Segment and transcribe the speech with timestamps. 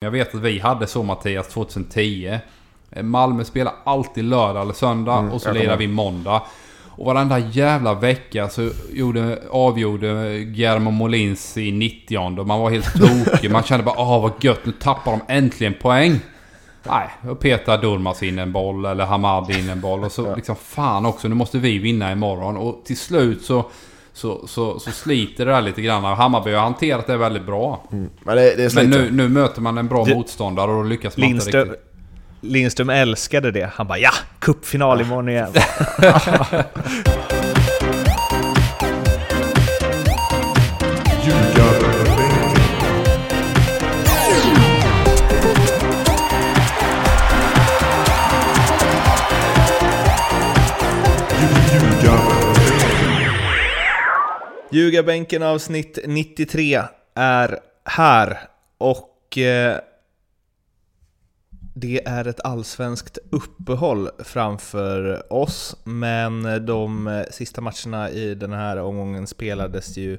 [0.00, 2.38] Jag vet att vi hade så Mattias 2010.
[3.02, 6.42] Malmö spelar alltid lördag eller söndag Mm, och så lirar vi måndag.
[6.88, 12.92] Och varenda jävla vecka så gjorde, avgjorde Guillermo Molins i 90 och man var helt
[12.92, 13.50] tokig.
[13.50, 16.20] Man kände bara åh vad gött, nu tappar de äntligen poäng.
[16.82, 20.56] Nej, och petar Durmaz in en boll eller Hamad in en boll och så liksom
[20.56, 22.56] fan också, nu måste vi vinna imorgon.
[22.56, 23.70] Och till slut så,
[24.18, 26.04] så, så, så sliter det där lite grann.
[26.04, 27.82] Hammarby har hanterat det väldigt bra.
[27.90, 31.16] Men det, det Men nu, nu möter man en bra Det- motståndare och då lyckas
[31.16, 31.84] man inte Lindström, riktigt.
[32.40, 33.70] Lindström älskade det.
[33.74, 35.52] Han bara ja, cupfinal imorgon igen.
[54.70, 56.82] Ljugarbänken avsnitt 93
[57.14, 58.38] är här
[58.78, 59.78] och eh,
[61.74, 69.26] det är ett allsvenskt uppehåll framför oss, men de sista matcherna i den här omgången
[69.26, 70.18] spelades ju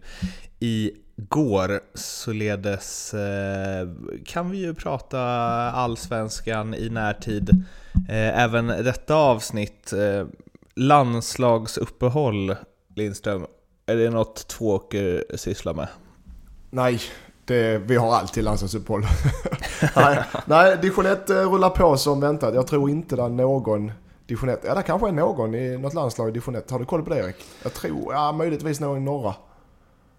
[0.59, 1.79] igår.
[1.93, 3.89] Således eh,
[4.25, 5.21] kan vi ju prata
[5.71, 7.49] allsvenskan i närtid.
[8.09, 10.27] Eh, även detta avsnitt, eh,
[10.75, 12.55] landslagsuppehåll,
[12.95, 13.45] Lindström.
[13.89, 15.87] Är det något Tvååker sysslar med?
[16.69, 17.01] Nej,
[17.45, 19.05] det, vi har alltid landslagsuppehåll.
[19.95, 22.53] nej, nej, division 1 eh, rullar på som väntat.
[22.53, 23.91] Jag tror inte det är någon
[24.25, 24.59] division 1.
[24.65, 26.71] Ja, det kanske är någon i något landslag i division 1.
[26.71, 27.35] Har du koll på det Erik?
[27.63, 29.33] Jag tror, ja möjligtvis någon i norra.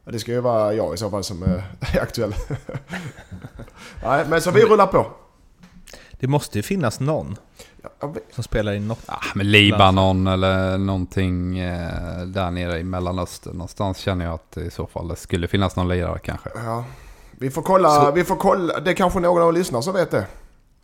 [0.04, 1.62] Det ska ju vara jag i så fall som eh,
[1.96, 2.34] är aktuell.
[4.02, 5.06] nej, men så vi rullar på.
[6.10, 7.36] Det måste ju finnas någon
[8.34, 8.98] som spelar i något.
[9.06, 13.52] Ja, men Libanon eller någonting eh, där nere i Mellanöstern.
[13.52, 16.50] Någonstans känner jag att i så fall det skulle finnas någon lirare kanske.
[16.54, 16.84] Ja,
[17.32, 18.80] vi får kolla, Så- vi får kolla.
[18.80, 20.26] Det är kanske någon av våra lyssnare som vet det.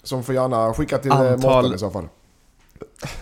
[0.03, 1.55] Som får gärna skicka till Antal- Antal...
[1.63, 2.09] Mårten i så fall.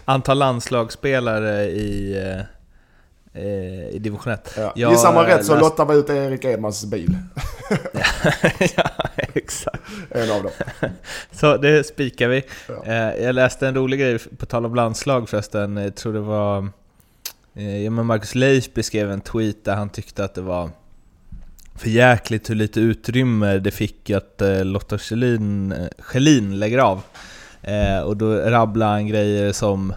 [0.04, 4.54] Antal landslagsspelare i, eh, eh, i division 1.
[4.56, 4.72] Ja.
[4.76, 7.16] Jag Gissar man rätt så läst- lottar vi ut Erik Edmans bil.
[8.76, 8.90] ja,
[9.38, 9.82] exakt.
[10.10, 10.52] En av dem.
[11.32, 12.42] Så det spikar vi.
[12.68, 12.84] Ja.
[12.84, 15.76] Eh, jag läste en rolig grej, på tal om landslag förresten.
[15.76, 16.68] Jag tror det var...
[17.54, 20.70] Eh, ja, men Marcus Leif beskrev en tweet där han tyckte att det var
[21.74, 27.02] för jäkligt hur lite utrymme det fick att eh, Lotta Schelin, Schelin lägger av.
[28.04, 29.92] Och då rabblade han grejer som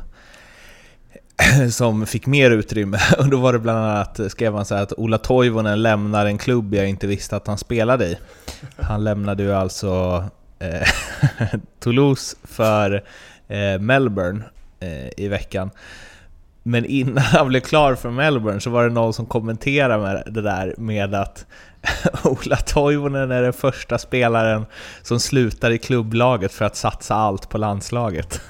[1.72, 3.00] som fick mer utrymme.
[3.18, 6.38] Och då var det bland annat, skrev han så här att Ola Toivonen lämnar en
[6.38, 8.18] klubb jag inte visste att han spelade i.
[8.78, 10.24] Han lämnade ju alltså
[10.60, 10.88] eh,
[11.80, 13.04] Toulouse för
[13.48, 14.44] eh, Melbourne
[14.80, 15.72] eh, i veckan.
[16.64, 20.42] Men innan han blev klar för Melbourne så var det någon som kommenterade med det
[20.42, 21.46] där med att
[22.24, 24.66] Ola Toivonen är den första spelaren
[25.02, 28.42] som slutar i klubblaget för att satsa allt på landslaget.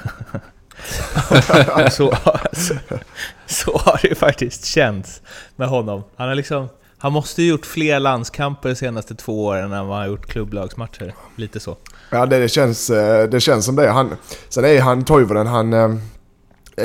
[1.92, 2.12] så,
[2.54, 2.74] så,
[3.46, 5.22] så har det faktiskt känts
[5.56, 6.04] med honom.
[6.18, 9.98] Han, har liksom, han måste ju gjort fler landskamper de senaste två åren än vad
[9.98, 11.14] han har gjort klubblagsmatcher.
[11.36, 11.78] Lite så.
[12.10, 13.90] Ja, det, det, känns, eh, det känns som det.
[13.90, 14.16] Han,
[14.50, 15.74] sen är han Toivonen, han...
[15.74, 15.90] eh,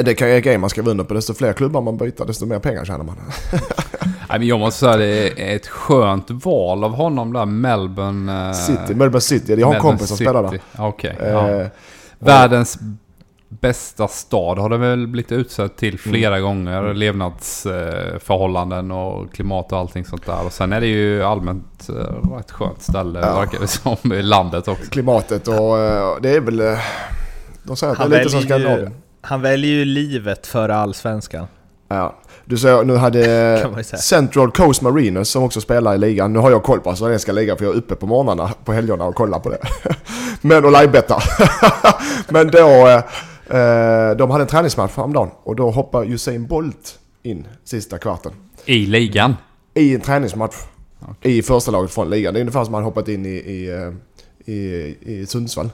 [0.04, 1.14] Det kan Erik Edman skriva under på.
[1.14, 3.16] Desto fler klubbar man byter, desto mer pengar tjänar man.
[4.28, 8.48] Nej, men jag måste säga det är ett skönt val av honom där, Melbourne...
[8.48, 9.54] eh, City, Melbourne City.
[9.54, 10.60] Jag har en kompis som spelar där.
[10.78, 11.16] Okej.
[11.20, 11.50] ja.
[11.50, 11.66] Eh,
[12.18, 12.78] Världens
[13.60, 16.42] bästa stad har det väl blivit utsedd till flera Mm.
[16.42, 16.94] gånger.
[16.94, 20.46] Levnadsförhållanden och klimat och allting sånt där.
[20.46, 23.34] Och sen är det ju allmänt eh, rätt skönt ställe Ja.
[23.40, 24.90] verkar det som i landet också.
[24.90, 26.60] klimatet och eh, det är väl...
[26.60, 26.78] eh,
[27.62, 28.94] De säger att det Han är lite som väljer ju- Skandinavien.
[29.20, 31.46] Han väljer ju livet före allsvenskan.
[31.88, 32.18] Ja.
[32.44, 33.84] Du säger nu hade.
[33.84, 36.32] Central Coast Mariners som också spelar i ligan.
[36.32, 38.50] Nu har jag koll på alltså, den ska ligga för jag är uppe på morgnarna
[38.64, 39.58] på helgerna och kollar på det.
[40.40, 41.22] Men och livebettar.
[42.32, 43.02] Men då...
[43.52, 48.32] eh, de hade en träningsmatch häromdagen och då hoppar Usain Bolt in sista kvarten.
[48.64, 49.36] I ligan.
[49.74, 50.56] I en träningsmatch.
[51.22, 52.34] I första laget från ligan.
[52.34, 55.70] Det är ungefär som han hoppat in i, i, eh, i, i Sundsvall.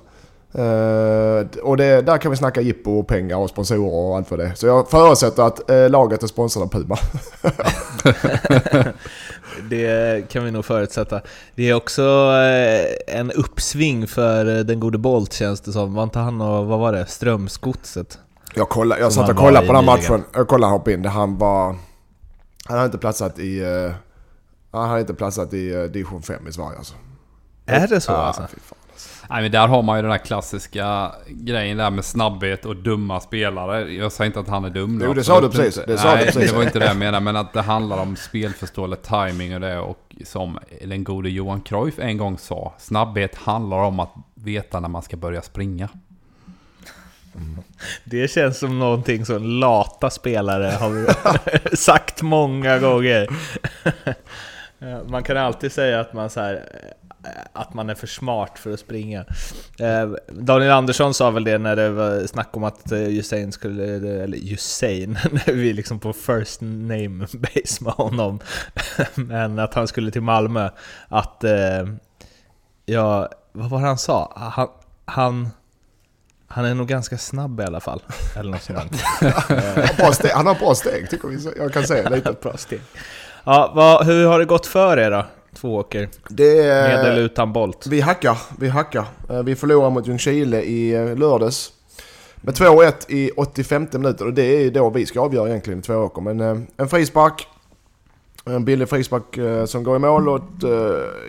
[0.53, 4.41] Eh, och det, där kan vi snacka jippo och pengar och sponsorer och allt vad
[4.41, 4.55] det är.
[4.55, 6.97] Så jag förutsätter att eh, laget är sponsrat av Puma.
[9.71, 11.21] Det kan vi nog förutsätta.
[11.55, 12.03] Det är också
[12.33, 15.95] eh, en uppsving för eh, den gode Bolt känns det som.
[15.95, 18.19] Var inte han och, vad var det, Strömsgodset?
[18.55, 20.25] Jag, kollade, jag satt och kollade på den matchen.
[20.35, 21.05] Jag kollade hopp in.
[21.05, 21.77] Han var...
[22.65, 23.59] Han hade inte platsat i...
[23.61, 23.93] eh,
[24.71, 26.95] han hade inte platsat i division 5 i Sverige alltså.
[27.67, 28.43] Är det så Ja, alltså?
[28.55, 28.79] fy fan.
[29.31, 33.21] Nej men där har man ju den där klassiska grejen där med snabbhet och dumma
[33.21, 33.93] spelare.
[33.93, 35.03] Jag säger inte att han är dum.
[35.05, 35.85] Jo, det sa du precis.
[35.87, 36.51] Det sa du Nej, precis.
[36.51, 37.25] det var inte det jag menade.
[37.25, 39.79] Men att det handlar om spelförståelse, timing och det.
[39.79, 42.75] Och som den gode Johan Cruyff en gång sa.
[42.79, 45.89] Snabbhet handlar om att veta när man ska börja springa.
[48.05, 53.29] Det känns som någonting som lata spelare har sagt många gånger.
[55.09, 56.63] Man kan alltid säga att man, så här,
[57.53, 59.25] att man är för smart för att springa.
[59.79, 63.85] Eh, Daniel Andersson sa väl det när det var snack om att Usain skulle,
[64.23, 68.41] eller Usain, när vi liksom på first name base med honom,
[69.15, 70.71] men att han skulle till Malmö,
[71.09, 71.87] att eh,
[72.87, 74.33] ja, vad var det han sa?
[74.37, 74.69] Han,
[75.05, 75.49] han
[76.51, 78.03] han är nog ganska snabb i alla fall.
[78.37, 79.03] Eller något sånt.
[80.33, 81.53] han har bra steg, tycker vi.
[81.57, 82.33] Jag kan säga lite.
[82.43, 82.81] bra steg.
[83.45, 85.25] Ja, vad, hur har det gått för er då?
[85.61, 86.09] Två åker.
[86.29, 87.87] Det, Med eller utan Bolt?
[87.87, 89.05] Vi hackar, vi hackar.
[89.31, 91.73] Eh, vi förlorar mot Ljungskile i eh, lördags.
[92.37, 95.95] Med 2-1 i 85 minuter och det är då vi ska avgöra egentligen i två
[95.95, 96.23] åker.
[96.23, 97.47] Men eh, en frispark.
[98.45, 99.39] En billig frispark
[99.69, 100.41] som går i mål och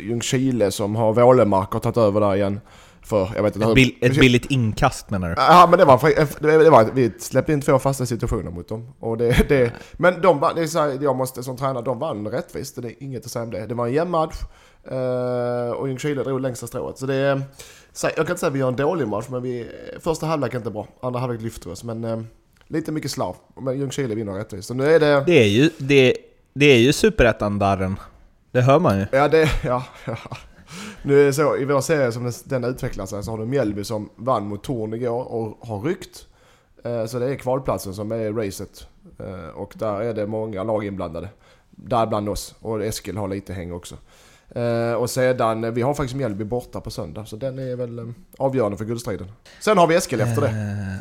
[0.02, 2.60] Ljungskile som har Vålemark har tagit över där igen.
[3.10, 5.36] För, jag vet inte ett, bill, ett billigt inkast menar du?
[5.38, 8.94] Ja, men det var, det var, vi släppte in två fasta situationer mot dem.
[9.00, 12.28] Och det, det, men de, det är så här, jag måste som tränare, de vann
[12.28, 12.82] rättvist.
[12.82, 13.66] Det är inget att säga om det.
[13.66, 14.36] Det var en jämn match.
[14.92, 16.98] Uh, och Ljungskile drog längsta strået.
[16.98, 17.42] Så det
[18.04, 19.68] jag kan inte säga att vi gör en dålig match, men vi,
[20.00, 20.88] första halvlek är inte bra.
[21.02, 21.84] Andra halvlek lyfter oss.
[21.84, 22.22] Men uh,
[22.68, 23.36] lite mycket slav.
[23.62, 24.68] Men Ljungskile vinner rättvist.
[24.68, 25.24] Så nu är det...
[25.26, 26.18] Det är ju, det,
[26.54, 27.96] det är ju superettan-darren.
[28.52, 29.06] Det hör man ju.
[29.12, 30.18] Ja, det, ja, ja.
[31.04, 33.84] Nu är det så, i vår serie som den utvecklar sig så har du Mjällby
[33.84, 36.28] som vann mot Torn igår och har ryckt.
[36.84, 38.88] Eh, så det är kvalplatsen som är racet.
[39.20, 41.30] Eh, och där är det många lag inblandade.
[41.70, 42.56] Däribland oss.
[42.60, 43.96] Och Eskil har lite häng också.
[44.50, 47.26] Eh, och sedan, vi har faktiskt Mjällby borta på söndag.
[47.26, 49.32] Så den är väl avgörande för guldstriden.
[49.60, 51.00] Sen har vi Eskil efter det.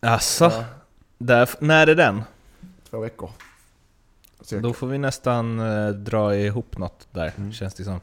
[0.00, 0.64] Alltså, ja.
[1.18, 2.22] Där, när är den?
[2.90, 3.30] Två veckor.
[4.40, 4.62] Cirka.
[4.62, 5.56] Då får vi nästan
[6.04, 7.52] dra ihop något där, mm.
[7.52, 8.00] känns det som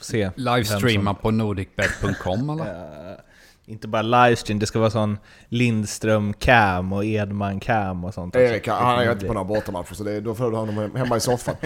[0.00, 0.30] se.
[0.36, 1.22] Livestreama som...
[1.22, 2.64] på nordicbet.com eller?
[2.64, 3.18] uh,
[3.66, 5.18] inte bara livestream, det ska vara sån
[5.48, 8.36] Lindström-cam och Edman-cam och sånt.
[8.36, 11.20] Erik, han är inte på några bortamatcher så det, då får du honom hemma i
[11.20, 11.54] soffan.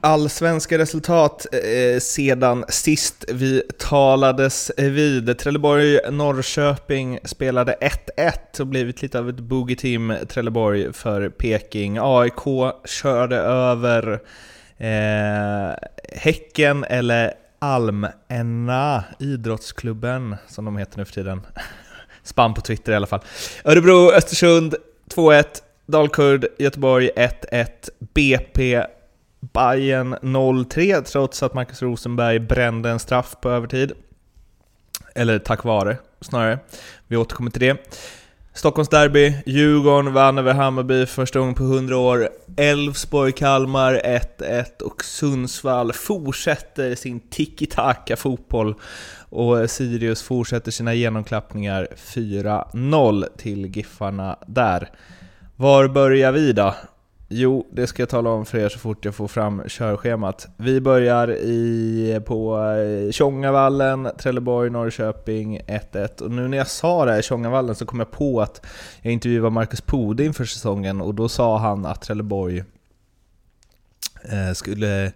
[0.00, 5.38] Allsvenska resultat eh, sedan sist vi talades vid.
[5.38, 7.76] Trelleborg-Norrköping spelade
[8.16, 11.98] 1-1 och blivit lite av ett boogie-team Trelleborg för Peking.
[12.00, 14.20] AIK körde över
[14.78, 15.74] Eh,
[16.12, 21.46] häcken eller Almänna idrottsklubben som de heter nu för tiden.
[22.22, 23.20] Spam på Twitter i alla fall.
[23.64, 24.74] Örebro, Östersund
[25.14, 25.44] 2-1,
[25.86, 27.66] Dalkurd, Göteborg 1-1,
[27.98, 28.86] BP
[29.40, 33.92] Bayern 0-3 trots att Marcus Rosenberg brände en straff på övertid.
[35.14, 36.58] Eller tack vare, snarare.
[37.06, 37.98] Vi återkommer till det.
[38.56, 42.28] Stockholmsderby, Djurgården vann över Hammarby första gången på 100 år.
[42.56, 44.00] Elfsborg-Kalmar
[44.38, 48.74] 1-1 och Sundsvall fortsätter sin tiki-taka fotboll
[49.28, 54.90] och Sirius fortsätter sina genomklappningar 4-0 till Giffarna där.
[55.56, 56.74] Var börjar vi då?
[57.28, 60.48] Jo, det ska jag tala om för er så fort jag får fram körschemat.
[60.56, 66.22] Vi börjar i, på eh, Tjongavallen, Trelleborg, Norrköping 1-1.
[66.22, 68.66] Och nu när jag sa det här, Tjongavallen, så kom jag på att
[69.02, 72.64] jag intervjuade Marcus Pode inför säsongen och då sa han att Trelleborg
[74.22, 75.12] eh, skulle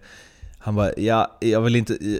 [0.63, 2.19] han bara, ja, jag vill inte,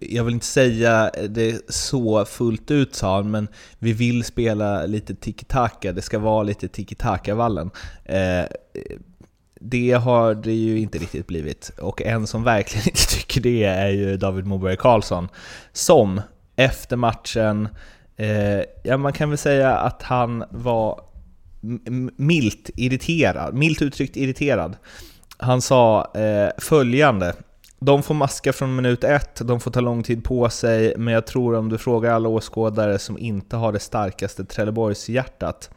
[0.00, 5.14] jag vill inte säga det så fullt ut sa han, men vi vill spela lite
[5.14, 7.70] tiki-taka, det ska vara lite tiki-taka-vallen.
[8.04, 8.44] Eh,
[9.60, 13.88] det har det ju inte riktigt blivit, och en som verkligen inte tycker det är
[13.88, 15.28] ju David Moberg Karlsson,
[15.72, 16.20] som
[16.56, 17.68] efter matchen,
[18.16, 21.00] eh, ja man kan väl säga att han var
[22.16, 24.76] milt irriterad, milt uttryckt irriterad
[25.38, 27.34] han sa eh, följande.
[27.78, 31.26] De får maska från minut ett, de får ta lång tid på sig, men jag
[31.26, 35.70] tror om du frågar alla åskådare som inte har det starkaste Trelleborgshjärtat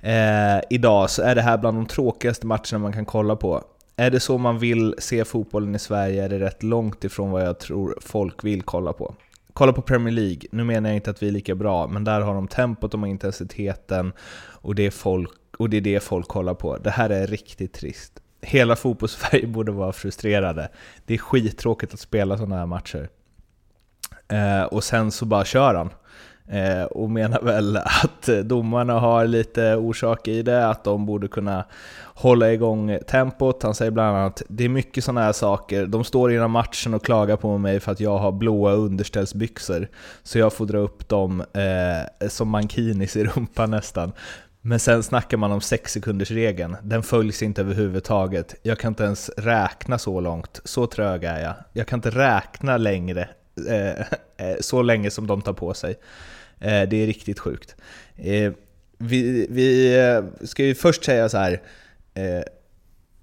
[0.00, 3.64] eh, idag så är det här bland de tråkigaste matcherna man kan kolla på.
[3.96, 7.42] Är det så man vill se fotbollen i Sverige är det rätt långt ifrån vad
[7.42, 9.14] jag tror folk vill kolla på.
[9.52, 12.20] Kolla på Premier League, nu menar jag inte att vi är lika bra, men där
[12.20, 14.12] har de tempot, de har intensiteten
[14.50, 16.76] och det är, folk, och det är det folk kollar på.
[16.76, 20.68] Det här är riktigt trist hela fotbollssverige borde vara frustrerade.
[21.06, 23.08] Det är skittråkigt att spela sådana här matcher.
[24.28, 25.90] Eh, och sen så bara kör han.
[26.48, 31.64] Eh, och menar väl att domarna har lite orsak i det, att de borde kunna
[32.14, 33.62] hålla igång tempot.
[33.62, 35.86] Han säger bland annat det är mycket sådana här saker.
[35.86, 39.88] De står innan matchen och klagar på mig för att jag har blåa underställsbyxor.
[40.22, 44.12] Så jag får dra upp dem eh, som mankinis i rumpan nästan.
[44.64, 46.76] Men sen snackar man om 6 sekunders regeln.
[46.82, 48.54] Den följs inte överhuvudtaget.
[48.62, 50.60] Jag kan inte ens räkna så långt.
[50.64, 51.54] Så trög är jag.
[51.72, 53.28] Jag kan inte räkna längre
[53.68, 54.00] eh,
[54.48, 55.90] eh, så länge som de tar på sig.
[56.60, 57.76] Eh, det är riktigt sjukt.
[58.98, 61.60] Vi, vi ska ju först säga så här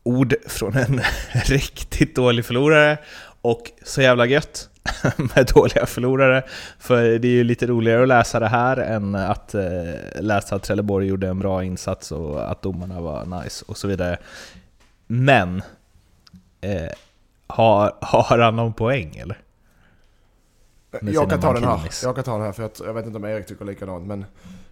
[0.04, 1.02] ord från en
[1.46, 2.98] riktigt dålig förlorare
[3.42, 4.69] och så jävla gött
[5.36, 6.44] med dåliga förlorare.
[6.80, 9.62] För det är ju lite roligare att läsa det här än att eh,
[10.20, 14.18] läsa att Trelleborg gjorde en bra insats och att domarna var nice och så vidare.
[15.08, 15.62] Men,
[16.62, 16.90] eh,
[17.48, 19.38] har, har han någon poäng eller?
[21.02, 21.80] jag kan ta den här.
[22.04, 24.26] Jag kan ta den här för jag, jag vet inte om Erik tycker likadant men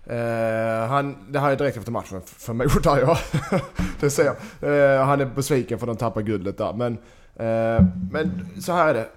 [0.10, 3.18] Uh, han, det här är direkt efter matchen förmodar jag.
[4.00, 4.36] det ser jag.
[4.70, 6.74] Uh, han är besviken för att de tappar guldet där.
[6.74, 9.08] Men, uh, men så här är det.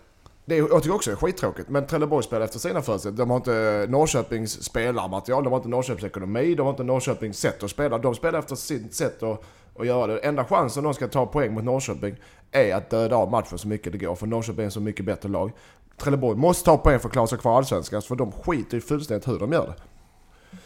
[0.45, 1.69] Det är, jag tycker också det är skittråkigt.
[1.69, 3.19] Men Trelleborg spelar efter sina förutsättningar.
[3.19, 7.63] De har inte Norrköpings spelarmaterial, de har inte Norrköpings ekonomi, de har inte Norrköpings sätt
[7.63, 7.99] att spela.
[7.99, 9.43] De spelar efter sitt sätt att,
[9.79, 10.19] att göra det.
[10.19, 12.17] Enda chansen de ska ta poäng mot Norrköping
[12.51, 14.15] är att döda av matchen så mycket det går.
[14.15, 15.53] För Norrköping är en så mycket bättre lag.
[15.97, 18.03] Trelleborg måste ta poäng för att klara sig kvar allsvenskan.
[18.03, 19.75] För de skiter ju fullständigt hur de gör det.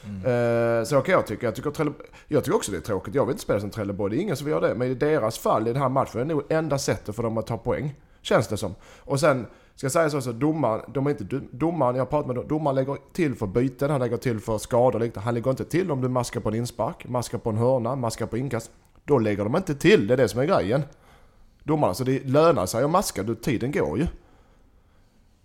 [0.09, 0.87] Mm.
[0.87, 1.47] Så kan jag tycka.
[1.47, 1.93] Jag tycker,
[2.29, 3.15] jag tycker också det är tråkigt.
[3.15, 4.11] Jag vill inte spela som Trelleborg.
[4.11, 4.75] Det är ingen som vill göra det.
[4.75, 7.39] Men i deras fall i den här matchen är det nog enda sättet för dem
[7.39, 7.95] att ta poäng.
[8.23, 8.75] Känns det som.
[8.99, 10.33] Och sen ska jag säga så också.
[10.33, 12.49] Domaren, de är inte, domaren, jag har pratat med dem.
[12.49, 13.91] Domaren lägger till för byten.
[13.91, 15.13] Han lägger till för skador.
[15.17, 18.27] Han lägger inte till om du maskar på en inspark, maskar på en hörna, maskar
[18.27, 18.71] på inkast.
[19.05, 20.07] Då lägger de inte till.
[20.07, 20.83] Det är det som är grejen.
[21.63, 21.95] Domarna.
[21.95, 23.25] Så det lönar sig att maska.
[23.43, 24.07] Tiden går ju.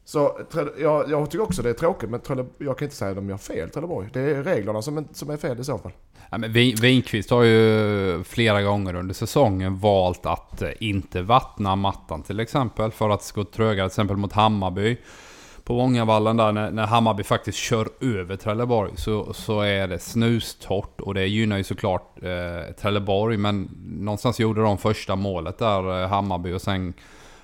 [0.09, 0.39] Så
[0.79, 2.21] jag, jag tycker också det är tråkigt, men
[2.57, 4.09] jag kan inte säga att de gör fel Trelleborg.
[4.13, 5.91] Det är reglerna som, som är fel i så fall.
[6.29, 12.23] Ja, men Winqvist har ju flera gånger under säsongen valt att eh, inte vattna mattan
[12.23, 12.91] till exempel.
[12.91, 14.97] För att det ska gå trögare, till exempel mot Hammarby.
[15.63, 21.01] På Vångavallen där, när, när Hammarby faktiskt kör över Trelleborg så, så är det snustort.
[21.01, 23.37] Och det gynnar ju såklart eh, Trelleborg.
[23.37, 26.53] Men någonstans gjorde de första målet där, eh, Hammarby.
[26.53, 26.93] Och sen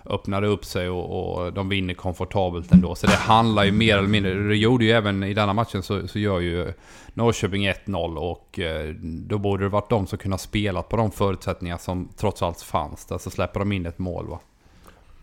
[0.05, 2.95] öppnade upp sig och, och, de vinner komfortabelt ändå.
[2.95, 6.07] Så det handlar ju mer eller mindre, det gjorde ju även i denna matchen så,
[6.07, 6.74] så gör ju
[7.13, 11.12] Norrköping 1-0 och eh, då borde det varit de som kunde ha spelat på de
[11.12, 13.17] förutsättningar som trots allt fanns där.
[13.17, 14.39] Så släpper de in ett mål va.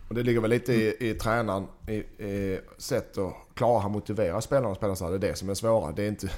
[0.07, 4.41] Och det ligger väl lite i, i tränaren, i, i sätt att klara och motivera
[4.41, 5.11] spelarna att spela så här.
[5.11, 5.91] Det är det som är svåra.
[5.91, 6.29] Det är inte...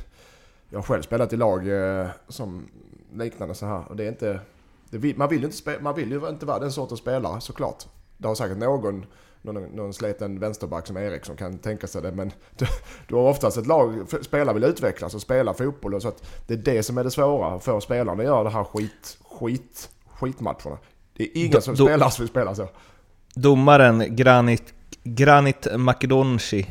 [0.70, 2.68] Jag har själv spelat i lag eh, som
[3.14, 4.40] liknande så här och det är inte...
[4.90, 7.84] Det, man, vill inte man vill ju inte vara den sortens spelare såklart.
[8.18, 9.06] Det har säkert någon,
[9.42, 12.12] någon, någon sliten vänsterback som Erik som kan tänka sig det.
[12.12, 12.66] Men du,
[13.08, 15.94] du har oftast ett lag, spelare vill utvecklas och spela fotboll.
[15.94, 17.60] Och så att det är det som är det svåra.
[17.60, 20.78] För spelarna att göra det här skit, skit, skitmatcherna.
[21.18, 22.68] Det är ingen do, som do, spelar som vill spela så.
[23.36, 26.68] Domaren Granit, Granit Makedonci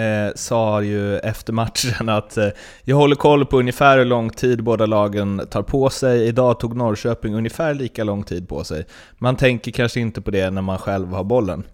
[0.00, 2.48] eh, sa ju efter matchen att eh,
[2.84, 6.26] jag håller koll på ungefär hur lång tid båda lagen tar på sig.
[6.26, 8.86] Idag tog Norrköping ungefär lika lång tid på sig.
[9.18, 11.64] Man tänker kanske inte på det när man själv har bollen.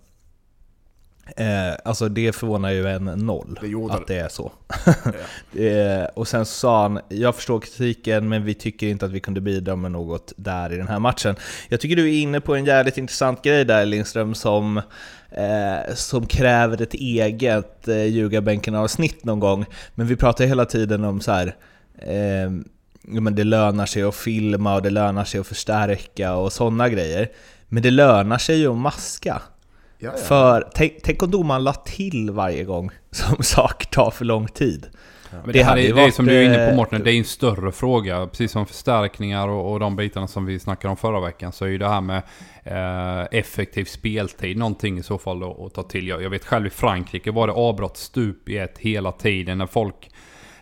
[1.37, 4.52] Eh, alltså det förvånar ju en noll det att det är så.
[5.62, 9.40] eh, och sen sa han, jag förstår kritiken men vi tycker inte att vi kunde
[9.40, 11.37] bidra med något där i den här matchen.
[11.68, 14.80] Jag tycker du är inne på en jävligt intressant grej där Lindström som
[15.30, 19.66] eh, som kräver ett eget eh, ljugarbänken-avsnitt någon gång.
[19.95, 21.56] Men vi pratar hela tiden om så här,
[21.99, 22.50] eh,
[23.02, 27.28] men det lönar sig att filma och det lönar sig att förstärka och sådana grejer.
[27.68, 29.42] Men det lönar sig ju att maska.
[29.98, 30.22] Ja, ja.
[30.22, 34.86] För tänk, tänk om domaren la till varje gång som saker tar för lång tid.
[35.30, 37.12] Men det, det, här är, det är som du är inne på eh, Mårten, det
[37.12, 38.26] är en större fråga.
[38.26, 41.52] Precis som förstärkningar och, och de bitarna som vi snackade om förra veckan.
[41.52, 42.22] Så är ju det här med
[42.64, 46.08] eh, effektiv speltid någonting i så fall att ta till.
[46.08, 49.58] Jag, jag vet själv i Frankrike var det avbrott stup i ett hela tiden.
[49.58, 50.10] När folk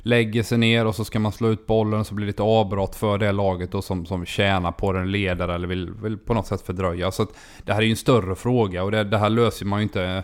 [0.06, 2.42] lägger sig ner och så ska man slå ut bollen och så blir det lite
[2.42, 6.34] avbrott för det laget då som, som tjänar på den, leder eller vill, vill på
[6.34, 7.11] något sätt fördröja.
[7.11, 7.26] Så
[7.62, 10.23] det här är ju en större fråga och det, det här löser man ju inte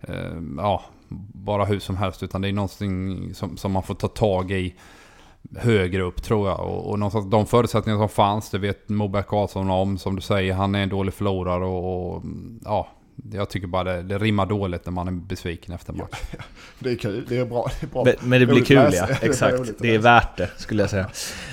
[0.00, 0.82] eh, ja,
[1.34, 2.22] bara hur som helst.
[2.22, 4.74] Utan det är någonting som, som man får ta tag i
[5.56, 6.60] högre upp tror jag.
[6.60, 9.98] Och, och någonstans de förutsättningar som fanns, det vet Moberg Karlsson om.
[9.98, 12.22] Som du säger, han är en dålig förlorare och, och
[12.64, 12.88] ja,
[13.32, 16.22] jag tycker bara det, det rimmar dåligt när man är besviken efter match.
[16.30, 16.44] Ja,
[16.78, 17.70] det är kul, det är bra.
[17.80, 18.04] Det är bra.
[18.04, 19.78] Men, men, det blir kul ja, exakt.
[19.78, 21.10] Det är, värt det skulle jag säga.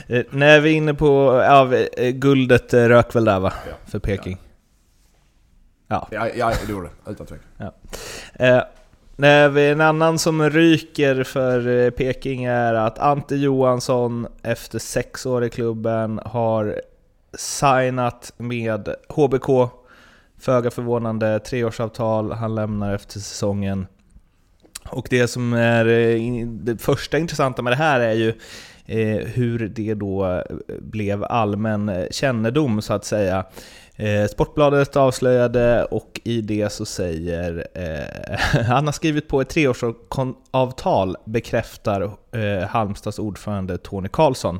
[0.07, 3.53] Eh, när vi är inne på, ja, eh, guldet eh, rök väl där va?
[3.69, 3.73] Ja.
[3.85, 4.37] För Peking?
[5.87, 7.11] Ja, ja, ja det gjorde det.
[7.11, 7.45] Utan tvekan.
[7.57, 7.73] Ja.
[8.33, 8.63] Eh,
[9.57, 15.49] en annan som ryker för eh, Peking är att Ante Johansson efter sex år i
[15.49, 16.81] klubben har
[17.33, 19.69] signat med HBK.
[20.43, 23.87] Föga förvånande, treårsavtal, han lämnar efter säsongen.
[24.89, 28.29] Och det som är eh, det första intressanta med det här är ju
[28.85, 30.41] eh, hur det då eh,
[30.79, 33.45] blev allmän kännedom så att säga.
[34.29, 42.01] Sportbladet avslöjade och i det så säger eh, han har skrivit på ett treårsavtal bekräftar
[42.31, 44.59] eh, Halmstads ordförande Tony Karlsson.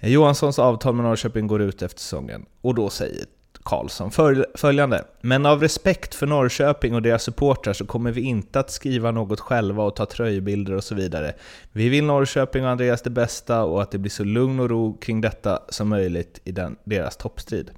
[0.00, 3.24] Johanssons avtal med Norrköping går ut efter säsongen och då säger
[3.62, 4.10] Karlsson
[4.54, 5.04] följande.
[5.20, 9.40] Men av respekt för Norrköping och deras supportrar så kommer vi inte att skriva något
[9.40, 11.34] själva och ta tröjbilder och så vidare.
[11.72, 14.96] Vi vill Norrköping och Andreas det bästa och att det blir så lugn och ro
[14.96, 17.70] kring detta som möjligt i den, deras toppstrid.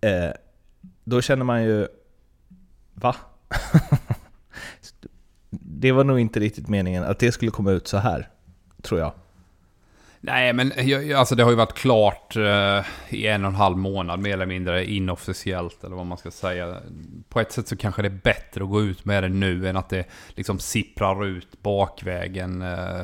[0.00, 0.30] Eh,
[1.04, 1.88] då känner man ju...
[2.94, 3.16] Va?
[5.50, 8.28] det var nog inte riktigt meningen att det skulle komma ut så här,
[8.82, 9.12] tror jag.
[10.24, 10.72] Nej, men
[11.16, 14.46] alltså det har ju varit klart eh, i en och en halv månad mer eller
[14.46, 16.76] mindre inofficiellt eller vad man ska säga.
[17.28, 19.76] På ett sätt så kanske det är bättre att gå ut med det nu än
[19.76, 23.00] att det liksom sipprar ut bakvägen eh,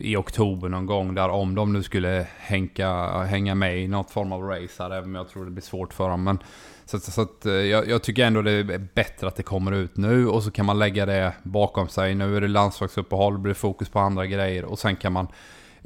[0.00, 4.32] i oktober någon gång där om de nu skulle hänka, hänga med i något form
[4.32, 6.24] av race här, även om jag tror det blir svårt för dem.
[6.24, 6.38] Men,
[6.84, 9.96] så, så att, eh, jag, jag, tycker ändå det är bättre att det kommer ut
[9.96, 12.14] nu och så kan man lägga det bakom sig.
[12.14, 15.28] Nu är det landslagsuppehåll, det blir fokus på andra grejer och sen kan man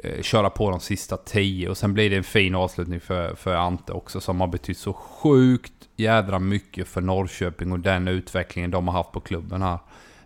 [0.04, 3.54] Eh, köra på de sista tio och sen blir det en fin avslutning för, för
[3.54, 8.88] Ante också som har betytt så sjukt jädra mycket för Norrköping och den utvecklingen de
[8.88, 9.78] har haft på klubben här.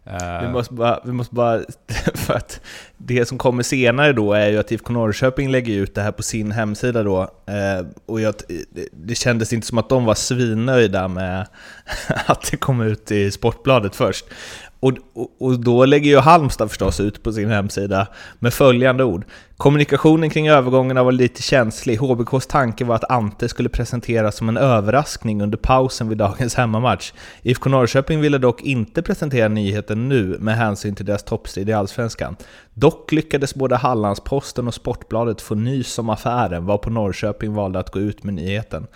[0.07, 1.61] Eh, vi måste, bara, vi måste bara,
[2.15, 2.61] för att
[2.97, 6.23] det som kommer senare då är ju att IFK Norrköping lägger ut det här på
[6.23, 7.23] sin hemsida då.
[7.23, 8.35] Eh, och jag,
[8.93, 11.47] det kändes inte som att de var svinnöjda med
[12.27, 14.25] att det kom ut i Sportbladet först.
[14.85, 18.07] Och, och, och, då lägger ju Halmstad förstås ut på sin hemsida
[18.39, 19.25] med följande ord.
[19.57, 21.97] Kommunikationen kring övergångarna var lite känslig.
[21.97, 27.13] HBKs tanke var att Ante skulle presenteras som en överraskning under pausen vid dagens hemmamatch.
[27.43, 32.37] IFK Norrköping ville dock inte presentera nyheten nu med hänsyn till deras toppstrid i Allsvenskan.
[32.75, 38.01] Dock lyckades både Hallandsposten och Sportbladet få nys om affären, varpå Norrköping valde att gå
[38.01, 38.87] ut med nyheten.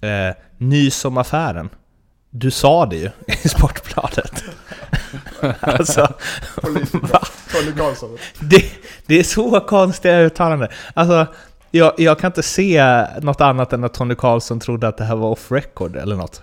[0.00, 1.68] Eh, nys om affären?
[2.30, 3.10] Du sa det ju
[3.42, 4.44] i Sportbladet.
[5.60, 6.08] alltså,
[7.52, 8.18] Tony Karlsson.
[8.40, 8.64] Det,
[9.06, 10.68] det är så konstiga uttalanden.
[10.94, 11.26] Alltså,
[11.70, 15.16] jag, jag kan inte se något annat än att Tony Karlsson trodde att det här
[15.16, 16.42] var off record eller något.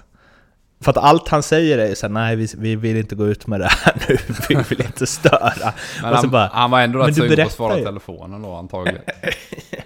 [0.83, 3.47] För att allt han säger är ju såhär, nej vi, vi vill inte gå ut
[3.47, 4.17] med det här nu,
[4.49, 5.73] vi vill inte störa.
[6.01, 7.85] Men han, bara, han var ändå rätt sugen på att svara ju.
[7.85, 9.01] telefonen då antagligen.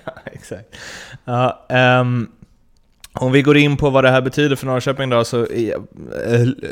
[0.06, 0.76] ja, exakt.
[1.26, 1.66] Ja,
[2.02, 2.32] um,
[3.20, 5.80] om vi går in på vad det här betyder för Norrköping då, så eh,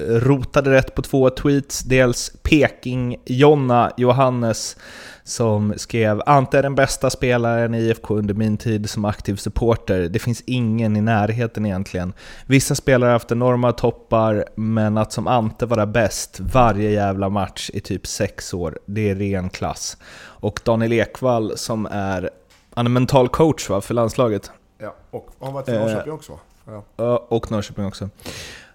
[0.10, 1.80] rotade rätt på två tweets.
[1.80, 4.78] Dels Peking-Jonna Johannes
[5.24, 10.02] som skrev “Ante är den bästa spelaren i IFK under min tid som aktiv supporter.
[10.02, 12.14] Det finns ingen i närheten egentligen.
[12.46, 17.70] Vissa spelare har haft enorma toppar, men att som Ante vara bäst varje jävla match
[17.74, 22.30] i typ sex år, det är ren klass.” Och Daniel Ekvall som är,
[22.74, 24.52] han är mental coach va, för landslaget.
[24.78, 26.84] Ja, och har varit i Norrköping också va?
[26.96, 27.26] Ja.
[27.30, 28.10] Och Norrköping också.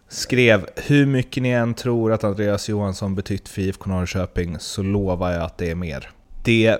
[0.08, 5.32] Skrev “Hur mycket ni än tror att Andreas Johansson betytt för IFK Norrköping så lovar
[5.32, 6.10] jag att det är mer”
[6.44, 6.78] det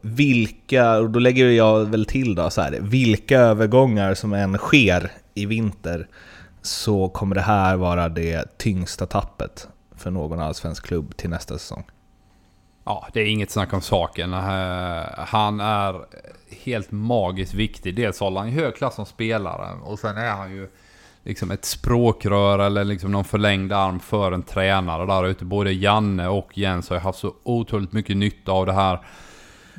[0.00, 5.12] vilka, och då lägger jag väl till då så här, vilka övergångar som än sker
[5.34, 6.08] i vinter
[6.62, 11.84] så kommer det här vara det tyngsta tappet för någon allsvensk klubb till nästa säsong.
[12.84, 14.32] Ja, det är inget snack om saken.
[14.32, 14.38] Eh,
[15.16, 16.04] han är
[16.64, 17.94] helt magiskt viktig.
[17.94, 20.68] Dels håller han hög klass som spelare och sen är han ju
[21.24, 25.44] liksom ett språkrör eller liksom någon förlängd arm för en tränare där ute.
[25.44, 29.00] Både Janne och Jens har ju haft så otroligt mycket nytta av det här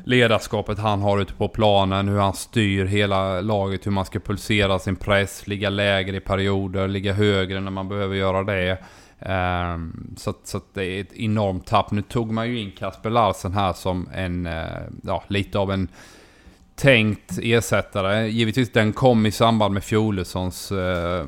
[0.05, 4.79] ledarskapet han har ute på planen, hur han styr hela laget, hur man ska pulsera
[4.79, 8.77] sin press, ligga lägre i perioder, ligga högre när man behöver göra det.
[9.19, 11.91] Ehm, så, så det är ett enormt tapp.
[11.91, 14.63] Nu tog man ju in Kasper Larsen här som en, eh,
[15.03, 15.87] ja, lite av en
[16.77, 18.27] tänkt ersättare.
[18.27, 21.25] Givetvis den kom i samband med Fjolessons eh,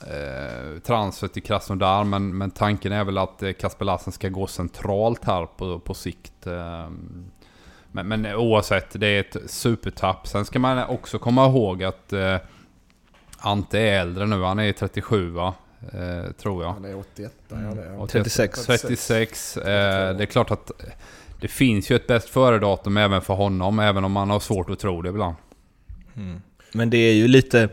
[0.00, 2.04] eh, transfer till Krasnodar.
[2.04, 5.94] Men, men tanken är väl att eh, Kasper Lassen ska gå centralt här på, på
[5.94, 6.46] sikt.
[6.46, 6.88] Eh,
[7.92, 10.26] men, men oavsett, det är ett supertapp.
[10.26, 12.36] Sen ska man också komma ihåg att eh,
[13.38, 14.42] Ante är äldre nu.
[14.42, 15.54] Han är 37 va?
[15.92, 16.72] Eh, tror jag.
[16.72, 17.32] Han är 81.
[17.52, 17.78] Mm.
[17.98, 18.66] Ja, 36.
[18.66, 19.56] 36.
[19.56, 20.70] Eh, det är klart att
[21.44, 24.78] det finns ju ett bäst före-datum även för honom, även om man har svårt att
[24.78, 25.36] tro det ibland.
[26.16, 26.42] Mm.
[26.72, 27.68] Men det är ju lite...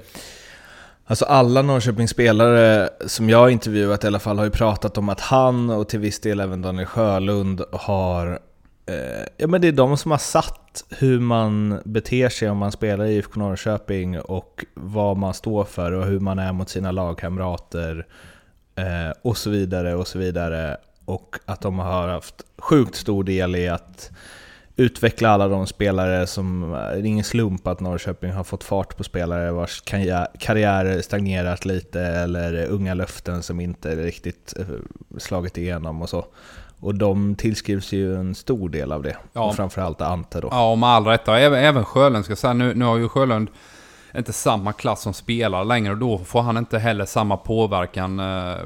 [1.06, 5.20] Alltså alla Norrköpingsspelare som jag har intervjuat i alla fall har ju pratat om att
[5.20, 8.40] han och till viss del även Daniel Sjölund har...
[8.86, 12.72] Eh, ja men det är de som har satt hur man beter sig om man
[12.72, 16.92] spelar i IFK Norrköping och vad man står för och hur man är mot sina
[16.92, 18.08] lagkamrater
[18.76, 20.78] eh, och så vidare och så vidare
[21.12, 24.12] och att de har haft sjukt stor del i att
[24.76, 26.72] utveckla alla de spelare som...
[26.72, 29.82] Det är ingen slump att Norrköping har fått fart på spelare vars
[30.40, 34.66] karriär stagnerat lite eller unga löften som inte riktigt eh,
[35.18, 36.26] slagit igenom och så.
[36.80, 39.18] Och de tillskrivs ju en stor del av det.
[39.34, 39.42] Ja.
[39.42, 40.48] Och framförallt Ante då.
[40.52, 41.28] Ja, och med all rätt.
[41.28, 42.54] Även, även Sjölund ska säga.
[42.54, 43.50] Nu, nu har ju Sjölund
[44.16, 48.58] inte samma klass som spelare längre och då får han inte heller samma påverkan eh,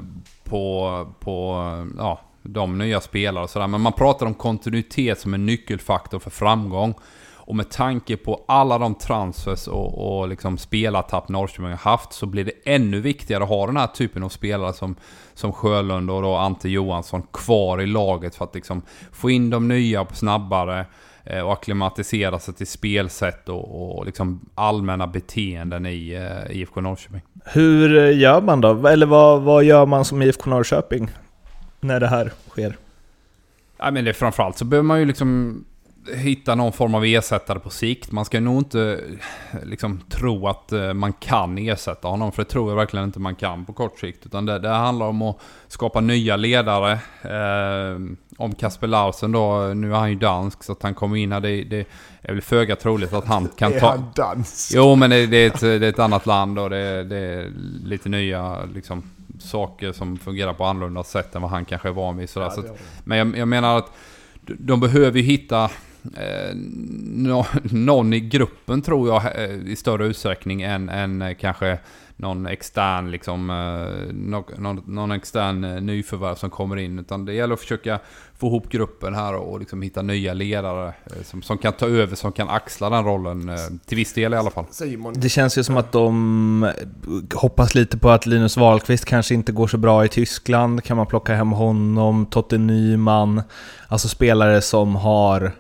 [0.43, 1.55] på, på
[1.97, 3.67] ja, de nya spelare och sådär.
[3.67, 6.93] Men man pratar om kontinuitet som en nyckelfaktor för framgång.
[7.47, 12.25] Och med tanke på alla de transfers och, och liksom spelartapp Norrköping har haft så
[12.25, 14.95] blir det ännu viktigare att ha den här typen av spelare som,
[15.33, 18.81] som Sjölund och då Ante Johansson kvar i laget för att liksom
[19.11, 20.85] få in de nya snabbare
[21.23, 27.21] eh, och akklimatisera sig till spelsätt och, och liksom allmänna beteenden i eh, IFK Norrköping.
[27.45, 28.87] Hur eh, gör man då?
[28.87, 31.09] Eller vad, vad gör man som IFK Norrköping
[31.79, 32.77] när det här sker?
[33.77, 35.63] Ja, men det framförallt så behöver man ju liksom
[36.13, 38.11] hitta någon form av ersättare på sikt.
[38.11, 38.99] Man ska nog inte
[39.63, 43.35] liksom tro att eh, man kan ersätta honom, för det tror jag verkligen inte man
[43.35, 44.25] kan på kort sikt.
[44.25, 46.91] Utan det, det handlar om att skapa nya ledare.
[47.21, 47.99] Eh,
[48.37, 51.39] om Kasper Larsen då, nu är han ju dansk så att han kommer in här,
[51.39, 51.87] det, det
[52.21, 53.77] är väl föga troligt att han kan ta...
[53.77, 54.71] Är han dansk?
[54.75, 57.51] Jo men det, det, är ett, det är ett annat land och det, det är
[57.83, 59.03] lite nya liksom,
[59.39, 62.29] saker som fungerar på annorlunda sätt än vad han kanske är van vid.
[62.29, 62.47] Sådär.
[62.47, 63.91] Ja, så att, men jag, jag menar att
[64.41, 65.63] de behöver ju hitta
[66.17, 71.79] eh, no, någon i gruppen tror jag eh, i större utsträckning än, än eh, kanske
[72.17, 76.99] någon extern liksom, eh, någon, någon extern eh, nyförvärv som kommer in.
[76.99, 77.99] Utan det gäller att försöka
[78.37, 82.15] få ihop gruppen här och liksom hitta nya ledare eh, som, som kan ta över,
[82.15, 83.51] som kan axla den rollen.
[83.85, 84.65] Till viss del i alla fall.
[85.13, 86.71] Det känns ju som att de
[87.33, 90.83] hoppas lite på att Linus Wahlqvist kanske inte går så bra i Tyskland.
[90.83, 92.25] Kan man plocka hem honom?
[92.25, 93.41] Totte Nyman?
[93.87, 95.51] Alltså spelare som har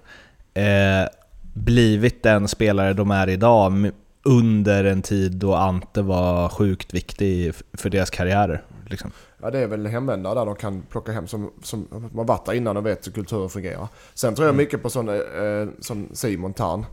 [0.53, 1.09] eh,
[1.53, 3.91] blivit den spelare de är idag
[4.25, 8.63] under en tid då Ante var sjukt viktig för deras karriärer.
[8.89, 9.11] Liksom.
[9.41, 12.53] Ja det är väl hemvändare där de kan plocka hem som, som man varit där
[12.53, 13.87] innan och vet hur kulturen fungerar.
[14.13, 14.63] Sen tror jag mm.
[14.63, 16.85] mycket på sån, eh, som Simon Tarn.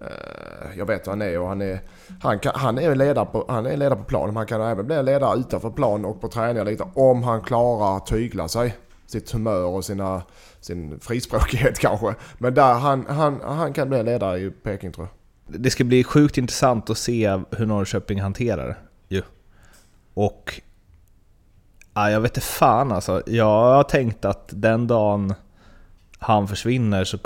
[0.00, 1.80] Eh, jag vet hur han är och han är,
[2.20, 4.26] han, kan, han är ledare på, han är ledare på plan.
[4.26, 7.96] Men han kan även bli ledare utanför plan och på träningar lite om han klarar
[7.96, 8.76] att tygla sig.
[9.06, 10.22] Sitt humör och sina,
[10.60, 12.14] sin frispråkighet kanske.
[12.38, 16.04] Men där han, han, han kan bli ledare i Peking tror jag det ska bli
[16.04, 18.76] sjukt intressant att se hur Norrköping hanterar det.
[19.16, 19.22] Ju.
[20.14, 20.60] Och...
[21.94, 23.22] Ja, jag vet inte fan alltså.
[23.26, 25.34] Jag har tänkt att den dagen
[26.18, 27.18] han försvinner så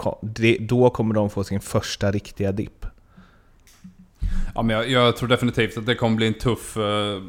[0.60, 2.86] då kommer de få sin första riktiga dipp.
[4.54, 7.22] Ja, men jag, jag, tror definitivt att det kommer bli en tuff, uh,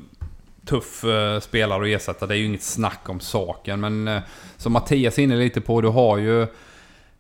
[0.66, 2.28] tuff uh, spelare att ersätta.
[2.28, 3.80] Det är ju inget snack om saken.
[3.80, 4.20] Men uh,
[4.58, 6.48] som Mattias är inne lite på, du har ju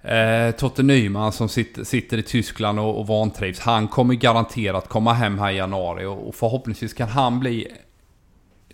[0.03, 3.59] Eh, Totte Nyman som sitter, sitter i Tyskland och, och vantrivs.
[3.59, 7.67] Han kommer garanterat komma hem här i januari och, och förhoppningsvis kan han bli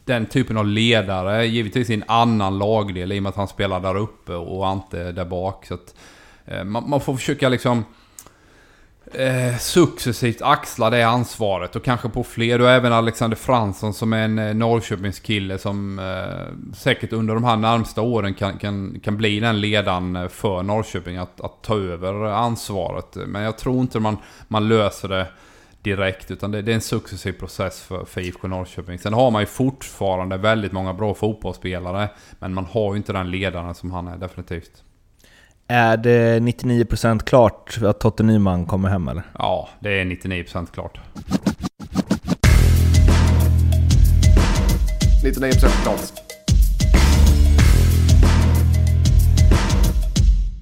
[0.06, 1.46] den typen av ledare.
[1.46, 5.12] Givetvis i en annan lagdel i och med att han spelar där uppe och inte
[5.12, 5.66] där bak.
[5.66, 5.96] Så att,
[6.46, 7.86] eh, man, man, får försöka liksom
[9.14, 12.62] eh, successivt axla det ansvaret och kanske på fler.
[12.62, 17.58] Och även Alexander Fransson som är en eh, Norrköpingskille som eh, säkert under de här
[17.58, 22.14] närmsta åren kan, kan, kan bli den ledaren eh, för Norrköping att, att ta över
[22.24, 23.16] ansvaret.
[23.28, 24.18] Men jag tror inte man,
[24.48, 25.28] man löser det
[25.82, 29.00] direkt utan det, det är en successiv process för, för IFK Norrköping.
[29.00, 33.32] Sen har man ju fortfarande väldigt många bra fotbollsspelare men man har ju inte den
[33.32, 34.84] ledaren som han är definitivt.
[35.70, 39.24] Är det 99% klart att Totte Nyman kommer hem eller?
[39.34, 41.00] Ja, det är 99% klart.
[45.24, 46.00] 99% klart.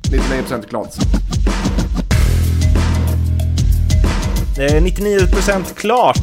[0.04, 0.94] 99% klart.
[4.56, 6.18] Det är 99% klart.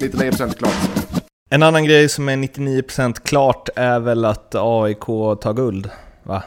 [0.00, 1.03] 99% klart.
[1.54, 5.06] En annan grej som är 99% klart är väl att AIK
[5.40, 5.90] tar guld,
[6.22, 6.42] va?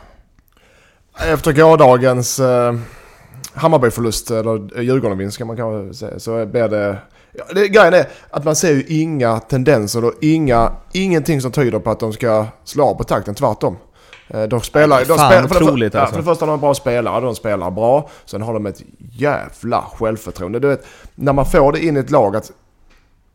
[1.17, 2.75] Efter gårdagens eh,
[3.53, 6.97] Hammarby-förlust, eller Djurgården-vinst kan man kanske säga, så blir det...
[7.31, 11.79] Ja, det grejen är att man ser ju inga tendenser och inga, ingenting som tyder
[11.79, 13.77] på att de ska slå av på takten, tvärtom.
[14.27, 14.99] Eh, de spelar...
[14.99, 16.13] De Fan, spelar för, otroligt det, alltså.
[16.13, 18.09] för det första de bra spelare, de spelar bra.
[18.25, 20.59] Sen har de ett jävla självförtroende.
[20.59, 22.51] Du vet, när man får det in i ett lag att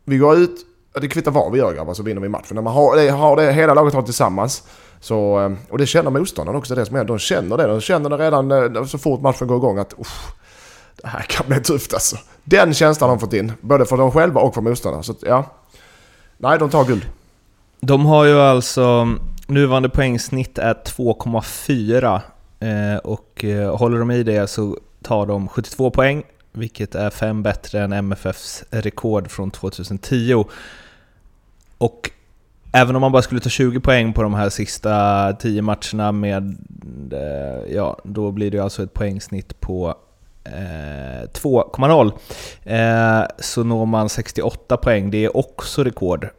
[0.05, 0.65] vi går ut
[1.01, 2.55] det kvittar vad vi gör grabbar så vinner vi matchen.
[2.55, 4.63] När man har det, har det hela laget har tillsammans.
[4.99, 7.03] Så, eh, och det känner motståndarna också det som är.
[7.03, 7.67] De känner det.
[7.67, 9.93] De känner det redan eh, så fort matchen går igång att
[11.01, 12.17] det här kan bli tufft alltså.
[12.43, 13.51] Den känslan har de fått in.
[13.61, 15.03] Både för dem själva och för motståndarna.
[15.03, 15.45] Så ja.
[16.37, 17.05] Nej, de tar guld.
[17.79, 19.07] De har ju alltså
[19.47, 22.21] nuvarande poängsnitt är 2,4
[22.59, 23.45] eh, och
[23.79, 26.23] håller de i det så tar de 72 poäng,
[26.53, 30.45] vilket är fem bättre än MFFs rekord från 2010.
[31.77, 32.11] Och
[32.71, 36.57] även om man bara skulle ta 20 poäng på de här sista 10 matcherna med,
[37.11, 39.95] eh, ja, då blir det alltså ett poängsnitt på
[40.43, 42.11] eh, 2,0.
[42.63, 46.29] Eh, så når man 68 poäng, det är också rekord.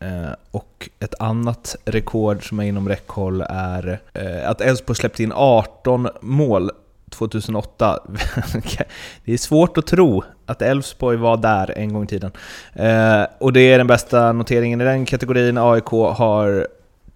[0.00, 5.32] Eh, och ett annat rekord som är inom räckhåll är eh, att Elfsborg släppte in
[5.34, 6.70] 18 mål
[7.08, 7.98] 2008.
[9.24, 12.32] det är svårt att tro att Elfsborg var där en gång i tiden.
[12.72, 15.58] Eh, och det är den bästa noteringen i den kategorin.
[15.58, 16.68] AIK har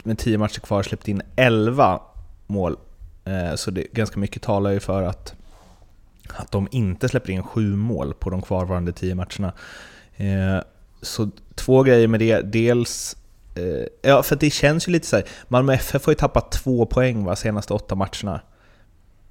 [0.02, 2.00] med 10 matcher kvar släppt in 11
[2.46, 2.76] mål.
[3.24, 5.34] Eh, så det, ganska mycket talar ju för att,
[6.34, 9.52] att de inte släpper in 7 mål på de kvarvarande 10 matcherna.
[10.16, 10.62] Eh,
[11.02, 12.40] så två grejer med det.
[12.40, 13.16] Dels
[13.54, 15.24] eh, Ja, för det känns ju lite så här.
[15.48, 18.40] Malmö FF har ju tappat två poäng va, senaste åtta matcherna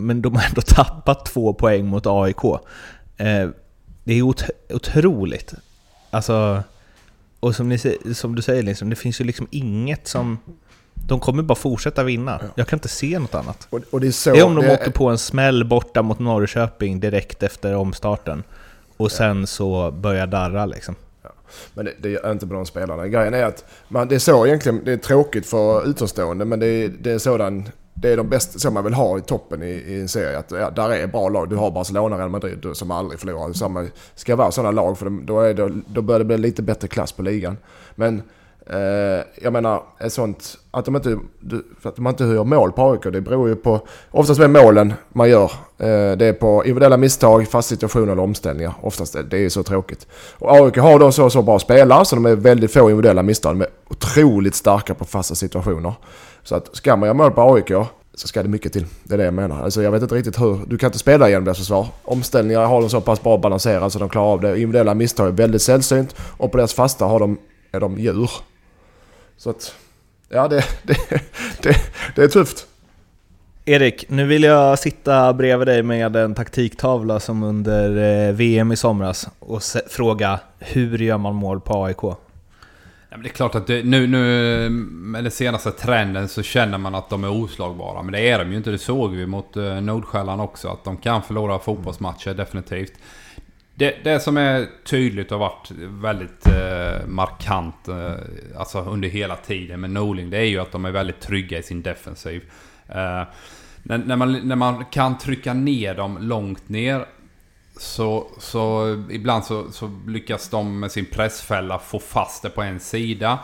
[0.07, 2.43] men de har ändå tappat två poäng mot AIK.
[3.17, 3.49] Eh,
[4.03, 5.53] det är ot otroligt.
[6.09, 6.63] Alltså,
[7.39, 7.77] och som, ni,
[8.13, 10.37] som du säger, liksom, det finns ju liksom inget som...
[10.93, 12.41] De kommer bara fortsätta vinna.
[12.55, 13.67] Jag kan inte se något annat.
[13.69, 16.01] Och, och det, är så, det är om de det åker på en smäll borta
[16.01, 18.43] mot Norrköping direkt efter omstarten.
[18.97, 20.95] Och sen så börjar darra liksom.
[21.73, 23.07] Men det, det är inte på de spelarna.
[23.07, 26.67] Grejen är att man, det är så egentligen, det är tråkigt för utomstående men det
[26.67, 27.69] är, det är sådan
[28.01, 30.37] det är de bästa som man vill ha i toppen i, i en serie.
[30.37, 31.49] Att, ja, där är bra lag.
[31.49, 33.53] Du har Barcelona, Real Madrid som aldrig förlorar.
[33.53, 36.87] Samma ska vara sådana lag för då, är det, då börjar det bli lite bättre
[36.87, 37.57] klass på ligan.
[37.95, 38.21] Men
[38.65, 41.19] eh, jag menar, ett sånt, att de inte,
[41.83, 45.29] att man inte gör mål på AIK, det beror ju på, oftast med målen man
[45.29, 45.51] gör.
[45.77, 48.73] Eh, det är på individuella misstag, fast situationer eller omställningar.
[48.81, 50.07] Oftast det, det är så tråkigt.
[50.37, 53.55] Och AIK har då så, så bra spelare så de är väldigt få individuella misstag.
[53.55, 55.93] De är otroligt starka på fasta situationer.
[56.43, 57.71] Så att ska man göra mål på AIK
[58.13, 58.85] så ska det mycket till.
[59.03, 59.63] Det är det jag menar.
[59.63, 60.59] Alltså jag vet inte riktigt hur.
[60.67, 61.87] Du kan inte spela genom deras försvar.
[62.03, 64.49] Omställningar har de så pass bra balanserat så de klarar av det.
[64.49, 66.15] Individuella misstag är väldigt sällsynt.
[66.37, 67.37] Och på deras fasta har de,
[67.71, 68.31] är de djur.
[69.37, 69.75] Så att,
[70.29, 70.97] ja det, det,
[71.61, 71.75] det,
[72.15, 72.67] det är tufft.
[73.65, 78.77] Erik, nu vill jag sitta bredvid dig med en taktiktavla som under eh, VM i
[78.77, 82.17] somras och fråga hur gör man mål på AIK?
[83.11, 86.77] Ja, men det är klart att det, nu, nu med den senaste trenden så känner
[86.77, 88.03] man att de är oslagbara.
[88.03, 88.71] Men det är de ju inte.
[88.71, 90.67] Det såg vi mot eh, uh, Nordsjälland också.
[90.67, 92.93] Att de kan förlora fotbollsmatcher definitivt.
[93.75, 98.11] Det, det som är tydligt och varit väldigt uh, markant uh,
[98.57, 100.29] alltså under hela tiden med Norling.
[100.29, 102.41] Det är ju att de är väldigt trygga i sin defensiv.
[102.89, 103.23] Uh,
[103.83, 107.05] när, när, man, när man kan trycka ner dem långt ner
[107.77, 112.79] så, så ibland så, så, lyckas de med sin pressfälla få fast det på en
[112.79, 113.39] sida.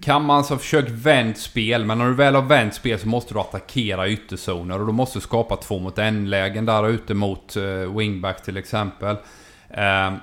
[0.00, 3.34] Kan man så försök vänt spel, men när du väl har vänt spel så måste
[3.34, 7.62] du attackera ytterzoner och då måste du skapa två mot en-lägen där ute mot eh,
[7.62, 9.16] uh, wingback till exempel.
[9.70, 10.16] Uh,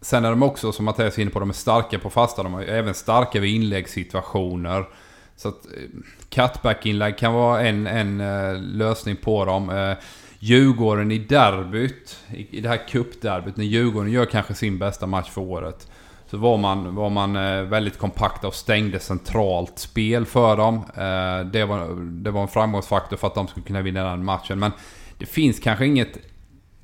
[0.00, 2.42] sen är de också, som Mattias är inne på, de är starka på fasta.
[2.42, 4.84] De är även starka vid inläggssituationer.
[5.36, 9.96] Så att uh, cutback-inlägg kan vara en, en uh, lösning på dem.
[10.38, 15.40] Djurgården i derbyt, i, det här cupderbyt, när Djurgården gör kanske sin bästa match för
[15.40, 15.90] året.
[16.30, 20.74] Så var man, var man eh, väldigt kompakta och stängde centralt spel för dem.
[20.76, 24.58] Eh, det var, det var en framgångsfaktor för att de skulle kunna vinna den matchen.
[24.58, 24.72] Men
[25.18, 26.18] det finns kanske inget...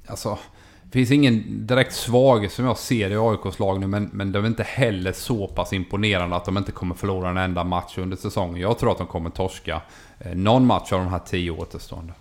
[0.07, 0.39] Alltså...
[0.85, 4.45] Det finns ingen direkt svaghet som jag ser i AIKs lag nu, men, men de
[4.45, 8.17] är inte heller så pass imponerande att de inte kommer förlora en enda match under
[8.17, 8.61] säsongen.
[8.61, 9.83] Jag tror att de kommer torska
[10.19, 12.13] eh, någon match av de här tio återstående.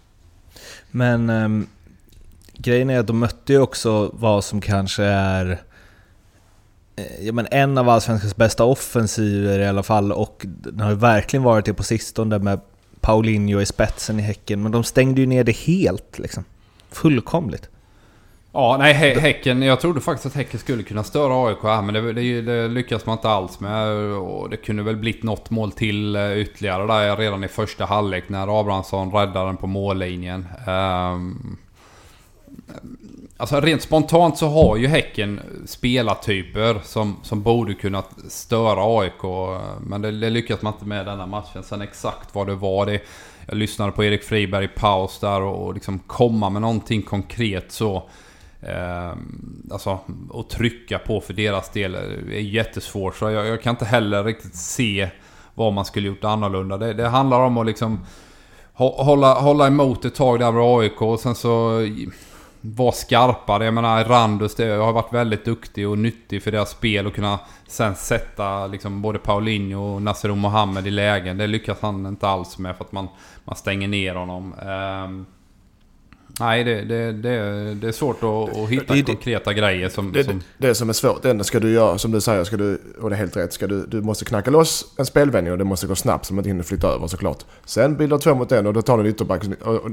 [0.91, 1.67] Men um,
[2.53, 5.61] grejen är att de mötte ju också vad som kanske är
[6.95, 10.95] eh, ja, men en av Allsvenskans bästa offensiver i alla fall och den har ju
[10.95, 12.59] verkligen varit det på sistone med
[12.99, 16.43] Paulinho i spetsen i Häcken, men de stängde ju ner det helt liksom.
[16.89, 17.69] Fullkomligt.
[18.53, 22.13] Ja, nej Häcken, jag trodde faktiskt att Häcken skulle kunna störa AIK här men det,
[22.13, 23.87] det, det lyckas man inte alls med.
[24.13, 28.29] Och det kunde väl blivit något mål till eh, ytterligare där redan i första halvlek
[28.29, 30.47] när Abrahamsson räddade den på mållinjen.
[30.67, 31.57] Um,
[33.37, 39.51] alltså rent spontant så har ju Häcken spelartyper som, som borde kunna störa AIK.
[39.79, 41.63] Men det, det lyckas man inte med denna matchen.
[41.63, 42.99] Sen exakt vad det var det...
[43.45, 47.71] Jag lyssnade på Erik Friberg i paus där och, och liksom komma med någonting konkret
[47.71, 48.03] så
[48.61, 49.13] Eh,
[49.71, 49.99] alltså,
[50.33, 53.15] att trycka på för deras del är jättesvårt.
[53.15, 55.09] Så jag, jag, kan inte heller riktigt se
[55.53, 56.77] vad man skulle gjort annorlunda.
[56.77, 57.99] Det, det handlar om att liksom
[58.73, 61.87] hålla, hålla emot ett tag där med AIK och sen så...
[62.61, 63.65] vara skarpare.
[63.65, 67.39] Jag menar Randus det har varit väldigt duktig och nyttig för deras spel och kunna
[67.67, 71.37] sen sätta liksom både Paulinho och Nasser Mohammed i lägen.
[71.37, 73.07] Det lyckas han inte alls med för att man,
[73.43, 74.53] man stänger ner honom.
[74.53, 75.25] Um,
[76.41, 80.23] Nej, det, det, det, det är svårt att, att hitta det, konkreta grejer som det,
[80.23, 80.41] som...
[80.57, 83.15] det som är svårt, det ska du göra, som du säger, ska du, och det
[83.15, 85.95] är helt rätt, ska du, du måste knacka loss en spelvändning och det måste gå
[85.95, 87.45] snabbt så man inte hinner flytta över såklart.
[87.65, 89.43] Sen bildar två mot en och då tar du en ytterback,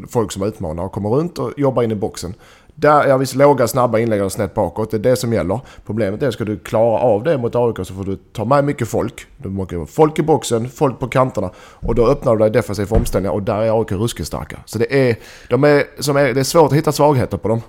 [0.09, 2.35] folk som utmanar och kommer runt och jobbar in i boxen.
[2.81, 4.91] Där är visst låga, snabba inlägg och snett bakåt.
[4.91, 5.61] Det är det som gäller.
[5.87, 8.89] Problemet är, ska du klara av det mot AIK så får du ta med mycket
[8.89, 9.27] folk.
[9.37, 11.51] Du måste folk i boxen, folk på kanterna.
[11.59, 14.59] Och då öppnar du dig defensivt för omställningar och där är AIK ruskigt starka.
[14.65, 15.17] Så det är,
[15.49, 17.61] de är, som är, det är svårt att hitta svagheter på dem.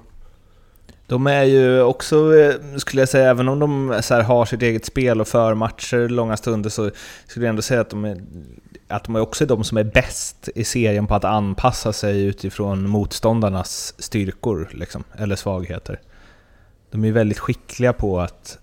[1.08, 4.86] De är ju också, eh, skulle jag säga, även om de så har sitt eget
[4.86, 6.89] spel och för matcher långa stunder så
[7.28, 8.17] skulle jag ändå säga att de är
[8.89, 12.89] att de också är de som är bäst i serien på att anpassa sig utifrån
[12.89, 15.99] motståndarnas styrkor, liksom, eller svagheter.
[16.91, 18.58] De är väldigt skickliga på att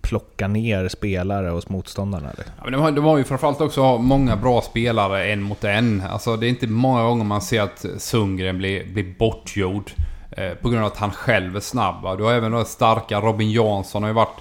[0.00, 2.28] plocka ner spelare hos motståndarna.
[2.36, 2.54] Liksom.
[2.56, 6.02] Ja, men de, har, de har ju framförallt också många bra spelare en mot en.
[6.10, 9.90] Alltså, det är inte många gånger man ser att Sundgren blir, blir bortgjord.
[10.30, 12.18] Eh, på grund av att han själv är snabb.
[12.18, 14.40] Du har även då starka Robin Jansson har ju varit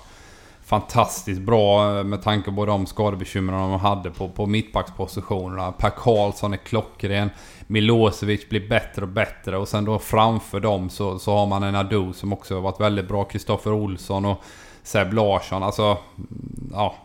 [0.67, 5.71] fantastiskt bra eh, med tanke på de skadebekymren de hade på, på mittbackspositionerna.
[5.71, 7.29] Per Karlsson är klockren.
[7.67, 11.75] Milosevic blir bättre och bättre och sen då framför dem så, så har man en
[11.75, 13.23] Adu som också har varit väldigt bra.
[13.23, 14.43] Kristoffer Olsson och
[14.83, 15.63] Seb Larsson.
[15.63, 16.95] Alltså, mm, ja.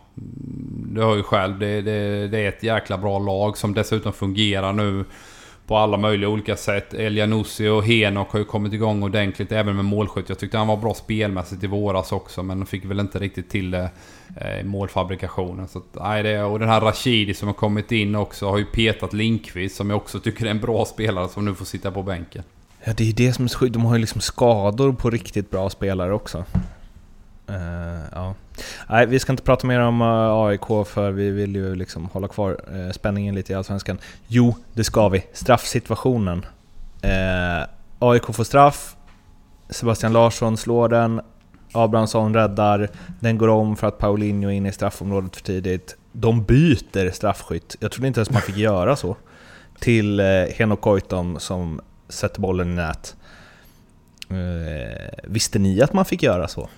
[0.95, 4.73] Du hör ju själv, det, det, det är ett jäkla bra lag som dessutom fungerar
[4.73, 5.05] nu
[5.67, 6.95] på alla möjliga olika sätt.
[6.95, 10.29] Elianussi och Henok har ju kommit igång ordentligt även med målskytt.
[10.29, 13.71] Jag tyckte han var bra spelmässigt i våras också men fick väl inte riktigt till
[13.71, 13.91] det
[14.41, 15.69] eh, i målfabrikationen.
[15.69, 18.65] Så att, nej, det, och den här Rashidi som har kommit in också har ju
[18.65, 22.03] petat Linkvist som jag också tycker är en bra spelare som nu får sitta på
[22.03, 22.43] bänken.
[22.85, 25.51] Ja, det är ju det som är så De har ju liksom skador på riktigt
[25.51, 26.45] bra spelare också.
[27.51, 28.35] Uh, ja.
[28.89, 32.09] Nej, vi ska inte prata mer om eh, uh, AIK för vi vill ju liksom
[32.13, 33.99] hålla kvar uh, spänningen lite i Allsvenskan.
[34.27, 35.25] Jo, det ska vi.
[35.33, 36.47] Straffsituationen.
[37.99, 38.97] AIK får straff,
[39.71, 41.21] Sebastian Larsson slår den,
[41.73, 42.89] Abrahamsson räddar,
[43.21, 45.97] den går om för att Paulinho är inne i straffområdet för tidigt.
[46.13, 49.17] De byter straffskytt, jag trodde inte ens man fick göra så,
[49.79, 50.21] till
[50.55, 53.17] Henok Goitom som sätter bollen i nät.
[55.23, 56.69] Visste ni att man fick göra så?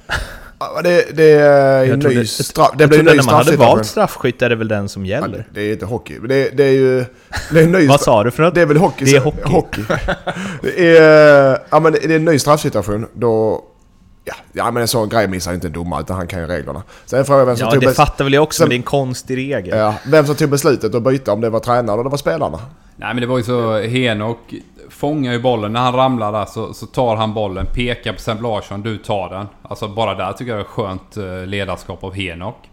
[0.82, 2.70] Det, det är en ny straff...
[2.78, 5.38] Det blir ny när man hade valt straffskytt är det väl den som gäller?
[5.38, 6.18] Ja, det är inte hockey.
[6.18, 7.04] Det, det är ju...
[7.50, 8.54] Det är ny Vad sa du för något?
[8.54, 9.04] Det är väl hockey.
[9.04, 9.42] Det är hockey.
[9.44, 9.82] hockey.
[10.62, 13.64] det, är, ja, men det är en ny straffsituation då...
[14.24, 16.82] Ja, ja men en sån grej missar inte en domare utan han kan ju reglerna.
[17.06, 18.78] Sen frågar vem som ja, tog det fattar väl jag också, sen, men det är
[18.78, 19.78] en konstig regel.
[19.78, 22.58] Ja, vem som tog beslutet att byta, om det var tränaren eller det var spelarna?
[22.96, 24.54] Nej men det var ju så, Henok
[24.90, 25.72] fångar ju bollen.
[25.72, 29.28] När han ramlar där så, så tar han bollen, pekar på Sam Larsson, du tar
[29.30, 29.46] den.
[29.62, 32.70] Alltså bara där tycker jag är skönt eh, ledarskap av Henok.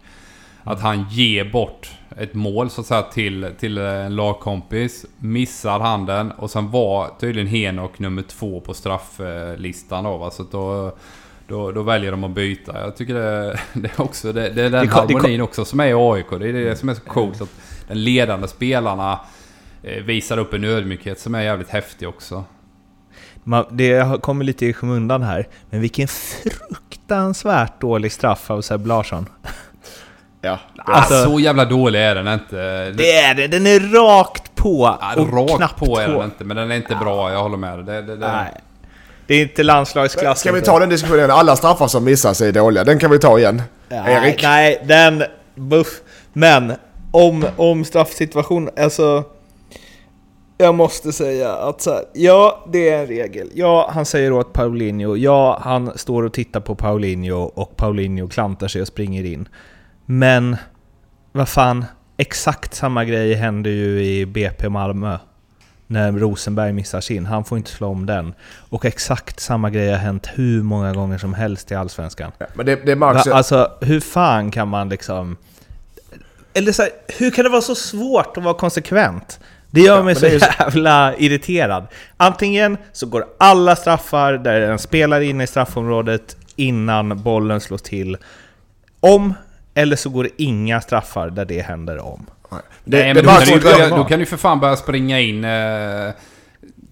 [0.64, 5.06] Att han ger bort ett mål så att säga till, till en lagkompis.
[5.18, 10.30] Missar han den och sen var tydligen Henok nummer två på strafflistan då va.
[10.30, 10.92] Så då,
[11.46, 12.80] då, då väljer de att byta.
[12.80, 15.80] Jag tycker det, det är också det, det är den det, harmonin det, också som
[15.80, 16.30] är i AIK.
[16.30, 17.40] Det är det som är så coolt.
[17.40, 17.50] Att
[17.88, 19.18] den ledande spelarna Eh,
[19.82, 22.44] visar upp en ödmjukhet som är jävligt häftig också.
[23.70, 29.28] Det kommer lite i skymundan här, men vilken fruktansvärt dålig straff av Seb Larsson.
[30.40, 30.58] Ja.
[30.78, 32.90] Alltså, så jävla dålig är den inte.
[32.90, 36.44] Det är det, den är rakt på ja, och rakt knappt på är den inte,
[36.44, 37.84] men den är inte bra, jag håller med dig.
[37.84, 38.32] Det, det, det.
[38.32, 38.54] Nej.
[39.26, 40.40] det är inte landslagsklass.
[40.40, 41.30] Ska vi ta den diskussionen?
[41.30, 42.84] Alla straffar som missas är dåliga.
[42.84, 43.62] Den kan vi ta igen.
[43.88, 44.42] Ja, Erik?
[44.42, 45.24] Nej, den...
[45.54, 46.00] Buff.
[46.32, 46.72] Men,
[47.10, 49.24] om, om straffsituation, alltså...
[50.62, 53.50] Jag måste säga att så här, ja, det är en regel.
[53.54, 55.16] Ja, han säger åt Paulinho.
[55.16, 59.48] Ja, han står och tittar på Paulinho och Paulinho klantar sig och springer in.
[60.06, 60.56] Men,
[61.32, 61.84] vad fan,
[62.16, 65.18] exakt samma grej händer ju i BP Malmö.
[65.86, 67.26] När Rosenberg missar sin.
[67.26, 68.34] Han får inte slå om den.
[68.70, 72.32] Och exakt samma grej har hänt hur många gånger som helst i Allsvenskan.
[72.38, 73.26] Ja, men det, det Max...
[73.26, 75.36] Alltså, hur fan kan man liksom...
[76.54, 79.40] Eller så här, hur kan det vara så svårt att vara konsekvent?
[79.72, 81.86] Det gör mig så jävla irriterad.
[82.16, 88.16] Antingen så går alla straffar där en spelare inne i straffområdet innan bollen slås till
[89.00, 89.34] om,
[89.74, 92.26] eller så går det inga straffar där det händer om.
[92.84, 95.20] Det, Nej, men det då, kan du, börja, då kan du för fan börja springa
[95.20, 96.10] in eh,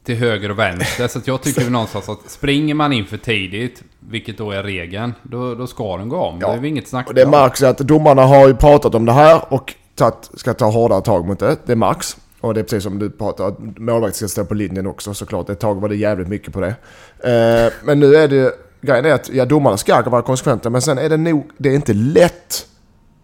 [0.04, 1.08] till höger och vänster.
[1.08, 5.14] så jag tycker ju någonstans att springer man in för tidigt, vilket då är regeln,
[5.22, 6.38] då, då ska den gå om.
[6.40, 6.48] Ja.
[6.48, 9.52] Det är inget snack och Det märks att domarna har ju pratat om det här
[9.52, 11.56] och tatt, ska ta hårdare tag mot det.
[11.66, 12.16] Det märks.
[12.40, 15.50] Och det är precis som du pratar att målvakten ska stå på linjen också såklart.
[15.50, 16.74] Ett tag var det jävligt mycket på det.
[17.30, 18.54] Eh, men nu är det...
[18.82, 21.50] Grejen är att ja, domarna ska vara konsekventa men sen är det nog...
[21.58, 22.66] Det är inte lätt.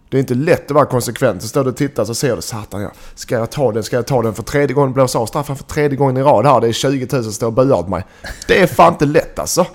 [0.08, 1.42] Det är inte lätt att vara konsekvent.
[1.42, 2.90] Så står du och tittar så ser du satan ja.
[3.14, 3.82] Ska jag ta den?
[3.82, 4.92] Ska jag ta den för tredje gången?
[4.92, 6.60] Blåsa av straffen för tredje gången i rad här.
[6.60, 8.04] Det är 20 000 som står och buar åt mig.
[8.48, 9.66] Det är fan inte lätt alltså.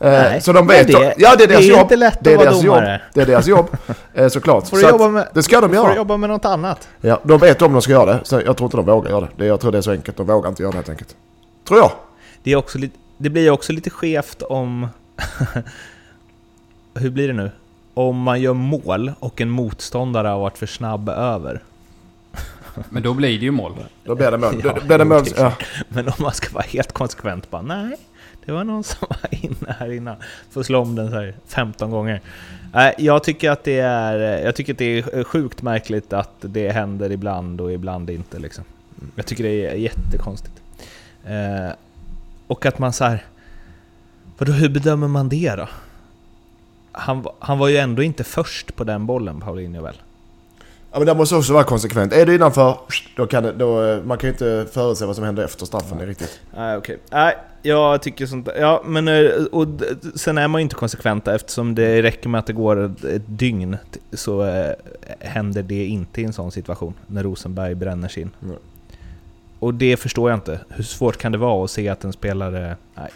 [0.00, 0.86] Eh, Nej, så de vet...
[0.86, 1.80] det- ja, det är deras det är jobb.
[1.80, 2.92] inte lätt att det är vara deras domare.
[2.92, 3.00] Jobb.
[3.14, 3.66] Det är deras jobb.
[4.14, 4.68] Eh, såklart.
[4.68, 5.96] Får du Så att jobba med, det ska de får du göra.
[5.96, 6.88] jobba med något annat?
[7.00, 8.20] Ja, de vet om de ska göra det.
[8.22, 9.28] Så jag tror inte de vågar göra det.
[9.36, 9.46] det.
[9.46, 10.16] Jag tror det är så enkelt.
[10.16, 11.16] De vågar inte göra det helt enkelt.
[11.68, 11.90] Tror jag.
[12.42, 14.88] Det, är också lite, det blir ju också lite skevt om...
[16.94, 17.50] Hur blir det nu?
[17.94, 21.62] Om man gör mål och en motståndare har varit för snabb över.
[22.90, 23.72] Men då blir det ju mål.
[24.04, 24.60] Då blir det mål.
[24.64, 25.24] Ja, Då blir det mål.
[25.36, 25.52] Ja.
[25.88, 27.96] Men om man ska vara helt konsekvent bara nej,
[28.46, 30.16] det var någon som var inne här innan.
[30.50, 32.20] Får slå om den så här 15 gånger.
[32.98, 37.12] Jag tycker att det är, jag tycker att det är sjukt märkligt att det händer
[37.12, 38.64] ibland och ibland inte liksom.
[39.14, 40.54] Jag tycker det är jättekonstigt.
[41.26, 41.74] Eh,
[42.46, 43.24] och att man så här,
[44.38, 45.68] vadå hur bedömer man det då?
[46.92, 49.96] Han, var- han var ju ändå inte först på den bollen, Paulinho väl?
[50.92, 52.12] ja, men det måste också vara konsekvent.
[52.12, 52.78] Är det innanför,
[53.16, 56.00] då kan det, då, eh, man kan ju inte förutse vad som händer efter straffen.
[56.00, 56.40] Är riktigt.
[56.56, 56.98] Nej okej.
[57.10, 57.36] Nej,
[57.66, 58.54] jag tycker sånt där.
[58.60, 59.66] Ja, men eh, och
[60.14, 63.76] sen är man ju inte konsekventa eftersom det räcker med att det går ett, dygn
[64.12, 64.72] så eh,
[65.20, 68.30] händer det inte i en sån situation när Rosenberg bränner sin.
[68.40, 68.56] Nej.
[69.58, 70.60] Och det förstår jag inte.
[70.68, 72.76] Hur svårt kan det vara att se att en spelare...
[72.94, 73.10] Nej.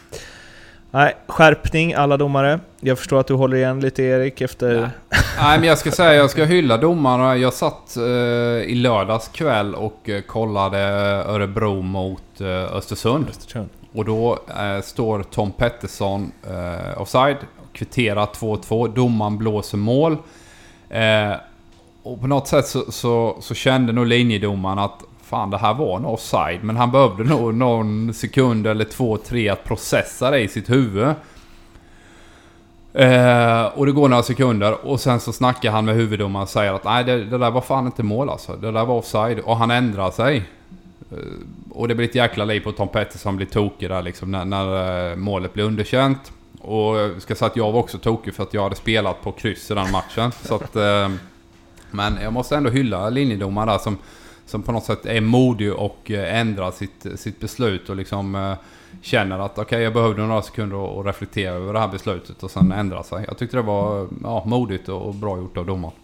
[0.92, 2.60] Nej, skärpning alla domare.
[2.80, 4.80] Jag förstår att du håller igen lite Erik efter...
[4.80, 4.90] Nej.
[5.38, 7.36] Nej men jag ska säga jag ska hylla domarna.
[7.36, 8.02] Jag satt eh,
[8.62, 10.78] i lördags kväll och eh, kollade
[11.26, 13.28] Örebro mot eh, Östersund.
[13.28, 13.68] Östersund.
[13.92, 17.36] Och då eh, står Tom Pettersson eh, offside.
[17.72, 18.94] Kvitterar 2-2.
[18.94, 20.16] Domaren blåser mål.
[20.88, 21.32] Eh,
[22.02, 25.96] och på något sätt så, så, så kände nog linjedomaren att fan det här var
[25.96, 26.64] en offside.
[26.64, 31.14] Men han behövde nog någon sekund eller två, tre att processa det i sitt huvud.
[32.92, 36.72] Eh, och det går några sekunder och sen så snackar han med huvuddomaren och säger
[36.72, 38.56] att nej det, det där var fan inte mål alltså.
[38.56, 39.38] Det där var offside.
[39.38, 40.44] Och han ändrar sig.
[41.10, 41.16] Eh,
[41.70, 45.10] och det blir ett jäkla liv på Tom Pettersson blir tokig där liksom när, när
[45.10, 46.32] eh, målet blir underkänt.
[46.60, 49.32] Och jag ska säga att jag var också tokig för att jag hade spelat på
[49.32, 50.32] kryss i den matchen.
[50.32, 51.10] så att, eh,
[51.90, 53.98] men jag måste ändå hylla linjedomaren där som,
[54.46, 58.54] som på något sätt är modig och eh, ändrar sitt, sitt beslut och liksom eh,
[59.02, 62.72] känner att okej jag behövde några sekunder att reflektera över det här beslutet och sen
[62.72, 63.24] ändra sig.
[63.28, 65.94] Jag tyckte det var ja, modigt och bra gjort av domaren.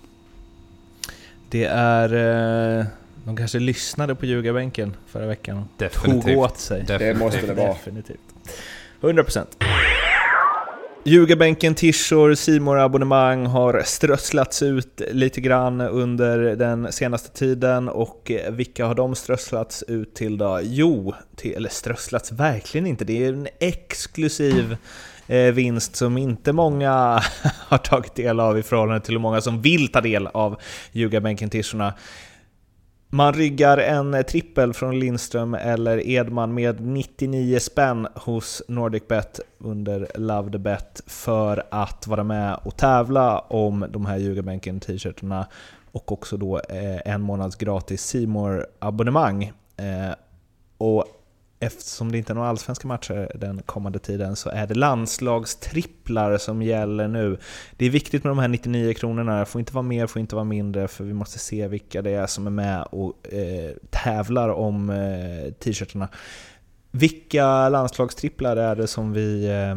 [1.48, 2.78] Det är...
[2.80, 2.86] Eh,
[3.26, 6.38] de kanske lyssnade på ljugarbänken förra veckan och tog Definitivt.
[6.38, 6.84] åt sig.
[6.86, 7.68] Det måste det vara.
[7.68, 8.20] Definitivt.
[9.00, 9.46] 100%.
[11.04, 18.86] Ljugarbänken, tishor, simor abonnemang har strösslats ut lite grann under den senaste tiden och vilka
[18.86, 20.60] har de strösslats ut till då?
[20.62, 23.04] Jo, till, eller strösslats verkligen inte.
[23.04, 24.76] Det är en exklusiv
[25.26, 27.22] eh, vinst som inte många
[27.68, 30.60] har tagit del av i förhållande till hur många som vill ta del av
[30.92, 31.92] Ljugarbänken-tishorna.
[33.11, 40.52] Man ryggar en trippel från Lindström eller Edman med 99 spänn hos NordicBet under Love
[40.52, 45.46] the Bet för att vara med och tävla om de här Ljugarbänken t-shirtarna
[45.92, 50.14] och också då eh, en månads gratis simor abonnemang eh,
[50.78, 51.04] Och
[51.61, 56.62] eftersom det inte är några allsvenska matcher den kommande tiden så är det landslagstripplar som
[56.62, 57.38] gäller nu.
[57.76, 60.34] Det är viktigt med de här 99 kronorna, det får inte vara mer, får inte
[60.34, 64.48] vara mindre för vi måste se vilka det är som är med och eh, tävlar
[64.48, 66.09] om eh, t-shirtarna.
[66.90, 69.76] Vilka landslagstripplar är det som vi, eh,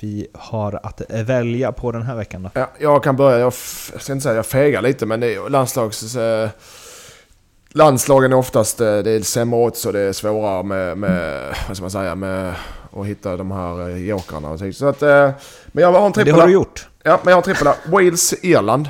[0.00, 2.50] vi har att välja på den här veckan då?
[2.54, 3.38] Ja, jag kan börja.
[3.38, 3.52] Jag,
[3.92, 6.16] jag ska inte säga jag fegar lite men det är landslags...
[6.16, 6.50] Eh,
[7.74, 11.76] landslagen är oftast eh, det är sämre odds och det är svårare med, med, vad
[11.76, 12.54] ska man säga, med
[12.96, 14.72] att hitta de här eh, jokrarna och så.
[14.72, 15.30] så att, eh,
[15.66, 16.46] Men jag har en Det trippel har här.
[16.46, 16.88] du gjort.
[17.02, 17.76] Ja, men jag har trippel här.
[17.86, 18.88] Wales-Irland.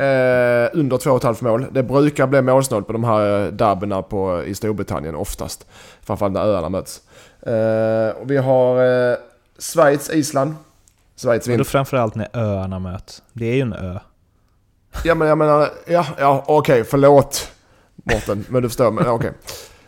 [0.00, 1.66] Eh, under 2,5 mål.
[1.72, 5.66] Det brukar bli målsnålt på de här på, i Storbritannien oftast.
[6.02, 7.00] Framförallt när öarna möts.
[7.42, 8.76] Eh, och vi har
[9.10, 9.16] eh,
[9.58, 10.54] Schweiz-Island.
[11.22, 11.64] Schweiz vinner.
[11.64, 13.22] framförallt när öarna möts.
[13.32, 13.98] Det är ju en ö.
[15.04, 17.50] Ja men jag menar, ja, ja okej förlåt
[18.12, 18.44] Mårten.
[18.48, 19.32] Men du förstår, men okej.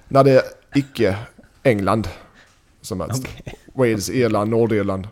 [0.09, 0.43] När det är
[0.75, 1.17] icke
[1.63, 2.09] England
[2.81, 3.19] som möts.
[3.21, 3.55] Okej.
[3.75, 5.09] Wales, Irland, Nordirland.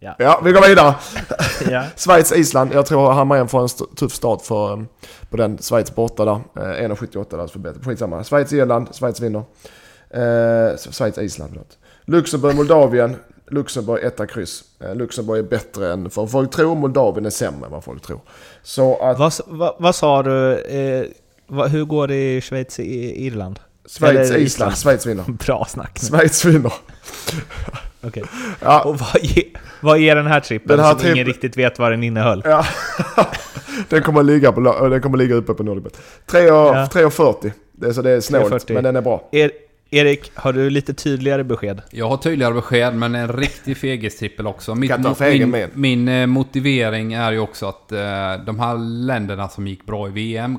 [0.00, 0.14] Ja.
[0.18, 0.94] Ja, vi går vidare.
[1.70, 1.84] ja.
[1.96, 2.70] Schweiz, Island.
[2.74, 4.84] Jag tror Hammarén får en st- tuff start för,
[5.30, 5.58] på den.
[5.58, 6.40] Schweiz borta där.
[6.56, 7.80] Eh, 1,78 där för bättre.
[7.84, 8.24] Skitsamma.
[8.24, 8.88] Schweiz, Irland.
[8.94, 9.42] Schweiz vinner.
[10.10, 11.78] Eh, Schweiz, Island förlåt.
[12.04, 13.16] Luxemburg, Moldavien.
[13.50, 14.64] Luxemburg etta kryss.
[14.80, 16.74] Eh, Luxemburg är bättre än vad folk tror.
[16.74, 18.20] Moldavien är sämre än vad folk tror.
[18.62, 19.18] Så att...
[19.18, 20.58] Vad, vad, vad sa du?
[20.58, 21.06] Eh,
[21.48, 23.60] Va, hur går det i Schweiz i Irland?
[23.88, 24.76] Schweiz, Eller Island.
[24.76, 25.24] Schweiz vinner.
[25.46, 25.98] Bra snack.
[25.98, 26.72] Schweiz vinner.
[28.02, 28.22] Okej.
[28.60, 29.42] Ja, Och vad är,
[29.80, 32.42] vad är den här trippen Den här som ingen trippen- riktigt vet vad den innehöll?
[32.44, 32.66] ja.
[33.88, 35.98] den, kommer ligga på, la- den kommer ligga uppe på Nordicbet.
[36.26, 37.52] 3,40.
[37.72, 38.74] Det är så det är snålt, 3,40.
[38.74, 39.28] men den är bra.
[39.32, 39.50] Er,
[39.90, 41.82] Erik, har du lite tydligare besked?
[41.90, 44.74] Jag har tydligare besked, men en riktig fegistrippel också.
[44.74, 47.98] Mitt, Kan ta mo- för egen min, min eh, motivering är ju också att eh,
[48.46, 50.58] de här länderna som gick bra i VM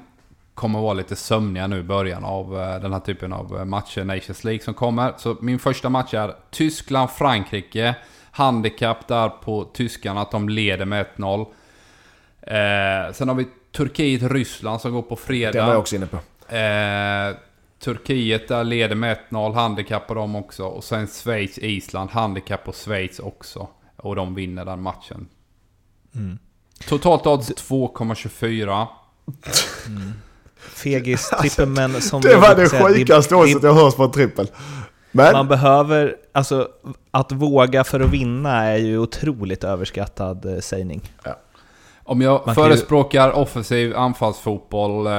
[0.58, 4.04] kommer vara lite sömniga nu i början av eh, den här typen av eh, matcher,
[4.04, 5.14] Nations League som kommer.
[5.18, 7.96] Så min första match är Tyskland-Frankrike.
[8.32, 11.40] Handikapp där på tyskarna att de leder med 1-0.
[12.42, 15.52] Eh, sen har vi Turkiet-Ryssland som går på fredag.
[15.52, 16.18] Den var jag också inne på.
[16.56, 17.36] Eh,
[17.80, 20.66] Turkiet där leder med 1-0, handikapp på dem också.
[20.66, 23.68] Och sen Schweiz, Island, handikapp på Schweiz också.
[23.96, 25.28] Och de vinner den matchen.
[26.16, 26.40] Mm.
[26.88, 28.88] Totalt odds 2,24.
[30.76, 34.48] Fegis-trippen, men som Det var det sjukaste det- oddset jag hört på en trippel.
[35.12, 36.68] Men, Man behöver, alltså
[37.12, 41.02] att våga för att vinna är ju otroligt överskattad eh, sägning.
[42.04, 45.14] Om jag Man kan ju- förespråkar offensiv anfallsfotboll eh,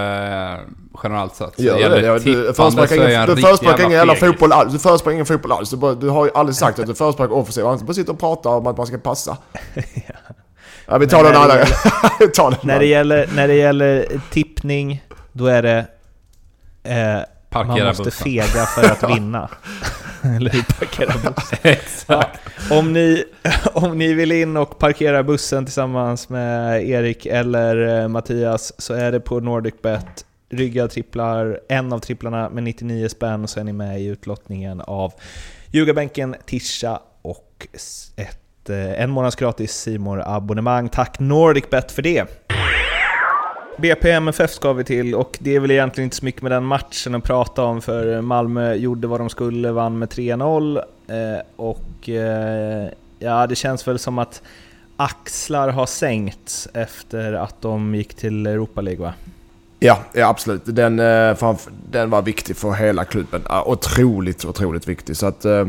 [1.03, 1.59] generellt sett.
[1.61, 2.07] gäller det.
[2.07, 4.31] Ja, Du förespråkar ingen, du förespråkar jävla fegis.
[4.33, 4.73] fotboll alls.
[4.73, 5.71] Du förespråkar ingen fotboll alls.
[6.01, 7.65] Du, har ju aldrig sagt att du förespråkar offensiv.
[7.79, 9.37] Du bara sitter och pratar om att man ska passa.
[10.91, 11.67] Ja, vi tar den när det andra.
[12.21, 12.85] Vi tar den När det, andra.
[12.87, 15.03] gäller, när det gäller tippning,
[15.33, 15.87] då är det...
[16.83, 17.21] Eh,
[17.51, 18.25] man måste bussen.
[18.25, 19.49] fega för att vinna.
[20.23, 20.63] Eller hur?
[20.63, 21.59] Parkera bussen.
[21.63, 22.41] Exakt.
[22.71, 23.25] Om ni,
[23.73, 29.13] om ni vill in och parkera bussen tillsammans med Erik eller eh, Mattias så är
[29.13, 30.25] det på NordicBet.
[30.51, 34.81] Rygga tripplar, en av tripplarna med 99 spänn och så är ni med i utlottningen
[34.81, 35.13] av
[35.71, 37.69] Ljugarbänken, Tisha och
[38.17, 42.48] ett, eh, en månads gratis simor abonnemang Tack NordicBet för det!
[43.81, 46.65] BP MFF ska vi till och det är väl egentligen inte så mycket med den
[46.65, 52.09] matchen att prata om för Malmö gjorde vad de skulle, vann med 3-0 eh, och
[52.09, 54.43] eh, ja, det känns väl som att
[54.97, 59.13] axlar har sänkts efter att de gick till Europa League va?
[59.79, 60.63] Ja, ja absolut.
[60.65, 61.57] Den, eh,
[61.91, 63.43] den var viktig för hela klubben.
[63.67, 65.17] Otroligt, otroligt viktig.
[65.17, 65.67] Så att eh,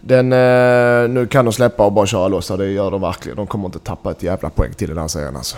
[0.00, 2.48] den, eh, nu kan de släppa och bara köra loss.
[2.48, 3.36] Det gör de verkligen.
[3.36, 5.56] De kommer inte tappa ett jävla poäng till i den här serien alltså.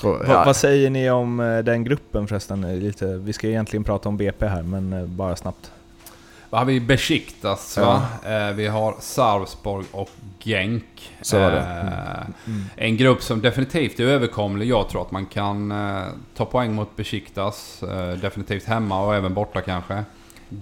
[0.00, 0.44] Tror, Va, ja.
[0.44, 2.80] Vad säger ni om eh, den gruppen förresten?
[2.80, 5.72] Lite, vi ska egentligen prata om BP här men eh, bara snabbt.
[6.50, 6.80] Vad har vi?
[6.80, 8.02] Besiktas va?
[8.26, 10.10] Eh, vi har Sarpsborg och
[10.44, 11.12] Genk.
[11.22, 11.58] Så var det.
[12.46, 12.54] Eh,
[12.86, 14.66] En grupp som definitivt är överkomlig.
[14.68, 16.02] Jag tror att man kan eh,
[16.36, 17.82] ta poäng mot Besiktas.
[17.82, 20.04] Eh, definitivt hemma och även borta kanske.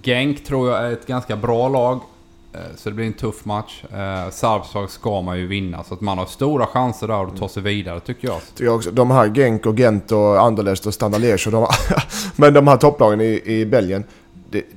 [0.03, 2.01] Genk tror jag är ett ganska bra lag.
[2.57, 3.85] Eh, så det blir en tuff match.
[3.85, 5.85] Eh, Sarpsborg ska man ju vinna.
[5.85, 8.41] Så att man har stora chanser där att ta sig vidare tycker jag.
[8.55, 8.91] Tycker jag också.
[8.91, 11.67] De här Genk och Gent och Anderlecht och Standard Liège och de
[12.37, 14.05] Men de här topplagen i, i Belgien.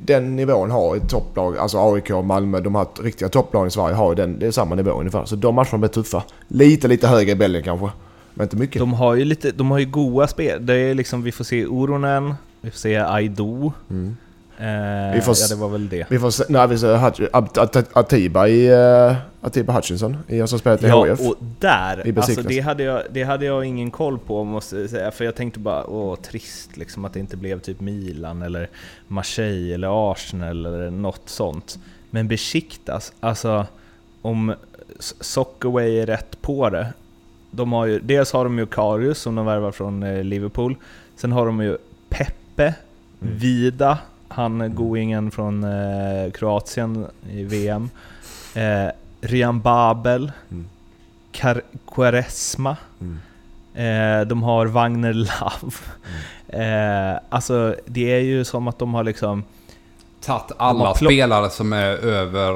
[0.05, 3.95] Den nivån har ett topplag, alltså AIK och Malmö, de här riktiga topplagen i Sverige
[3.95, 5.25] har ju den, det är samma nivå ungefär.
[5.25, 6.23] Så de matcherna blir tuffa.
[6.47, 7.89] Lite, lite högre i Belgien kanske.
[8.33, 8.79] Men inte mycket.
[8.79, 10.65] De har ju lite, de har ju goa spel.
[10.65, 13.73] Det är liksom, vi får se Oronen, vi får se Aido.
[13.89, 14.15] Mm.
[14.59, 16.05] Eh, Vi får ja, det var väl det.
[16.09, 18.71] Vi får se, nej, vi ser Hutch- At- At- Atiba i...
[18.73, 21.19] Uh, Atiba Hutchinson, i, som spelat i Ja, HIF.
[21.19, 25.11] och där, alltså det hade, jag, det hade jag ingen koll på måste jag säga,
[25.11, 28.69] för jag tänkte bara åh trist liksom att det inte blev typ Milan eller
[29.07, 31.79] Marseille eller Arsenal eller något sånt.
[32.09, 33.65] Men Besiktas, alltså
[34.21, 34.53] om
[34.99, 36.87] S- Soccerway är rätt på det,
[37.51, 40.75] de har ju, dels har de ju Karius som de värvar från eh, Liverpool,
[41.15, 41.77] sen har de ju
[42.09, 42.73] Pepe,
[43.21, 43.37] Mm.
[43.37, 43.97] Vida,
[44.29, 47.89] han goingen från eh, Kroatien i VM,
[48.55, 48.87] eh,
[49.21, 50.65] Rian Babel, Mm.
[51.31, 51.61] Kar-
[51.91, 53.19] Quaresma, Mm.
[53.73, 55.75] eh, de har Wagner Love.
[56.53, 57.13] Mm.
[57.13, 59.43] Eh, alltså det är ju som att de har liksom...
[60.25, 62.51] Tagit alla spelare som är över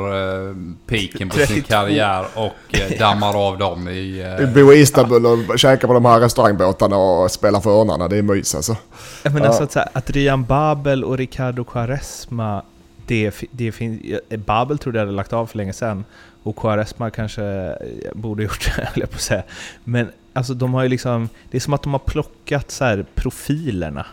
[0.49, 0.55] eh,
[0.88, 1.68] piken på sin 32.
[1.68, 4.36] karriär och eh, dammar av dem i...
[4.39, 8.07] Eh, bor i Istanbul och käkar på de här restaurangbåtarna och spelar för örnarna.
[8.07, 8.78] Det är mys alltså.
[9.24, 9.53] Jag menar Ja.
[9.53, 12.61] så att, så här, att Rian Babel och Ricardo Quaresma,
[13.07, 14.01] det, det finns...
[14.30, 16.05] Babel trodde jag hade lagt av för länge sedan.
[16.43, 17.76] Och Quaresma kanske
[18.14, 19.43] borde gjort det, höll jag på att säga.
[19.84, 21.30] Men alltså de har ju liksom...
[21.51, 24.05] Det är som att de har plockat så här profilerna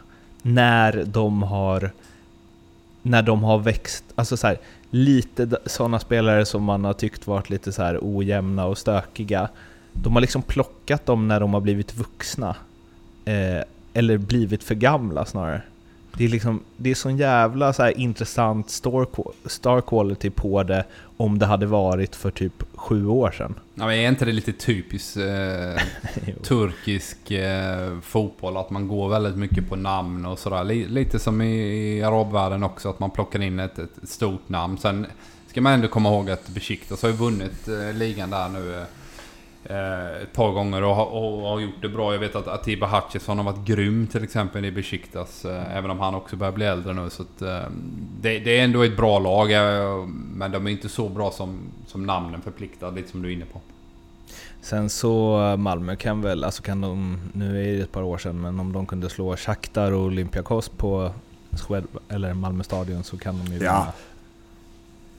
[0.42, 1.90] när de har...
[3.03, 4.59] När de har växt, alltså så här,
[4.90, 9.48] lite sådana spelare som man har tyckt varit lite så här ojämna och stökiga.
[9.92, 12.57] De har liksom plockat dem när de har blivit vuxna.
[13.24, 15.62] Eh, eller blivit för gamla snarare.
[16.17, 19.07] Det är liksom, det är sån jävla så här intressant star,
[19.49, 20.85] star quality på det
[21.17, 23.55] om det hade varit för typ sju år sedan.
[23.75, 25.83] Ja, men är inte det lite typiskt eh,
[26.43, 28.57] turkisk eh, fotboll?
[28.57, 30.65] Att man går väldigt mycket på namn och sådär.
[30.65, 34.79] Lite som i, i arabvärlden också, att man plockar in ett, ett stort namn.
[34.79, 35.07] Sen
[35.47, 38.85] ska man ändå komma ihåg att Besiktas har ju vunnit eh, ligan där nu.
[39.65, 42.13] Eh, ett par gånger och, och, och, har gjort det bra.
[42.13, 45.45] Jag vet att Atiba Hutchison har varit grym till exempel i Besiktas.
[45.45, 47.11] Eh, även om han också börjar bli äldre nu.
[47.11, 47.71] Så att, eh,
[48.21, 49.53] det, det, är ändå ett bra lag.
[49.53, 53.33] Eh, men de är inte så bra som, som namnen förpliktar, lite som du är
[53.33, 53.61] inne på.
[54.61, 58.19] Sen så eh, Malmö kan väl, alltså kan de, nu är det ett par år
[58.19, 61.13] sedan, men om de kunde slå Shakhtar och Olympiakos på
[62.09, 63.79] eller Malmö stadion så kan de ju ja.
[63.79, 63.93] vinna.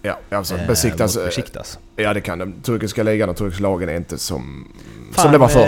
[0.02, 1.80] Ja, alltså eh, besiktas, besiktas.
[1.96, 2.54] Ja, det kan de.
[2.64, 4.68] Turkiska ligan och turkiska lagen är inte som,
[5.12, 5.68] Fan, som det var förr.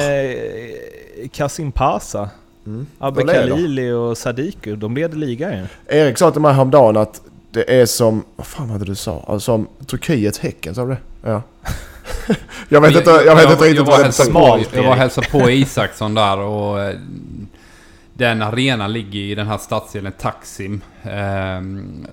[1.23, 2.29] Eh, Kasim Pasa,
[2.65, 2.87] mm.
[2.99, 5.65] Abbe Khalili och Sadiku, de leder ligan ju.
[5.87, 7.21] Erik sa till mig häromdagen att
[7.51, 8.23] det är som...
[8.35, 9.25] Vad fan var det du sa?
[9.27, 10.97] Alltså som Turkiet-Häcken, sa du det?
[11.23, 11.41] Ja.
[12.69, 14.75] jag vet inte, jag vet inte riktigt vad det är.
[14.75, 16.95] Jag var och hälsade på Isaksson där och eh,
[18.13, 20.81] den arenan ligger i den här stadsdelen Taksim.
[21.03, 21.61] Eh,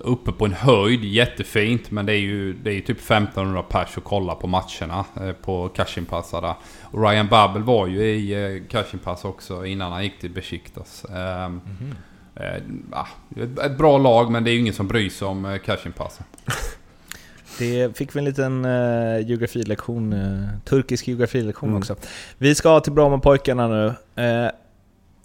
[0.01, 1.91] uppe på en höjd, jättefint.
[1.91, 5.69] Men det är ju, det är typ 1500 pers att kolla på matcherna eh, på
[5.69, 6.55] Kashimpasa där.
[6.83, 11.05] Och Ryan Babel var ju i eh, Kashimpasa också innan han gick till Besiktas.
[11.05, 11.61] Eh, mm
[12.35, 13.67] -hmm.
[13.67, 16.25] ett bra lag men det är ju ingen som bryr sig om eh, Kashimpasa.
[17.59, 21.79] Det fick vi en liten uh, geografilektion, uh, turkisk geografilektion mm.
[21.79, 21.97] också.
[22.39, 23.87] Vi ska till Bromma-pojkarna nu.
[23.87, 24.51] Uh,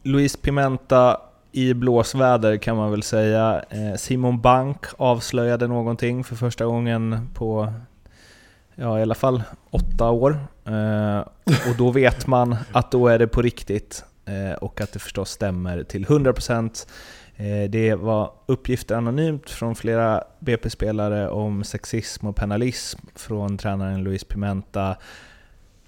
[0.06, 3.64] Luis Pimenta i blåsväder kan man väl säga.
[3.70, 7.74] Eh, Simon Bank avslöjade någonting för första gången på
[8.76, 10.38] ja, i alla fall åtta år.
[10.66, 15.00] Eh, och då vet man att då är det på riktigt eh, och att det
[15.00, 16.88] förstås stämmer till 100%.
[17.70, 24.96] Det var uppgifter anonymt från flera BP-spelare om sexism och penalism från tränaren Luis Pimenta.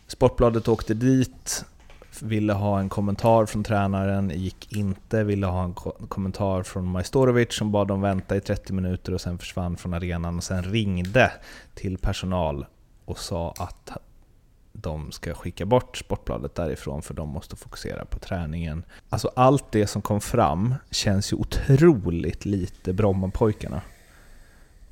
[0.07, 1.65] Sportbladet åkte dit
[2.22, 5.74] ville ha en kommentar från tränaren, gick inte, ville ha en
[6.07, 10.38] kommentar från Majstorovic som bad dem vänta i 30 minuter och sen försvann från arenan
[10.38, 11.32] och sen ringde
[11.76, 12.65] till personal
[13.05, 13.97] och sa att
[14.74, 18.84] de ska skicka bort Sportbladet därifrån för de måste fokusera på träningen.
[19.09, 23.82] Alltså allt det som kom fram känns ju otroligt lite Brommapojkarna.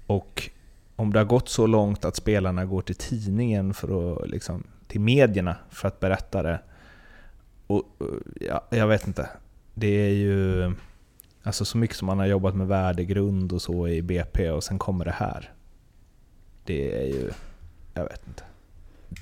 [0.08, 0.50] Och
[0.96, 5.02] om det har gått så långt att spelarna går till tidningen för att, liksom, till
[5.02, 6.60] medierna för att berätta det,
[7.68, 9.30] och, eh, ja, jag vet inte.
[9.74, 10.72] Det är ju
[11.44, 14.80] alltså så mycket som man har jobbat med värdegrund och så i BP och sen
[14.80, 15.54] kommer det här.
[16.64, 17.32] Det är ju,
[17.94, 18.44] jag vet inte.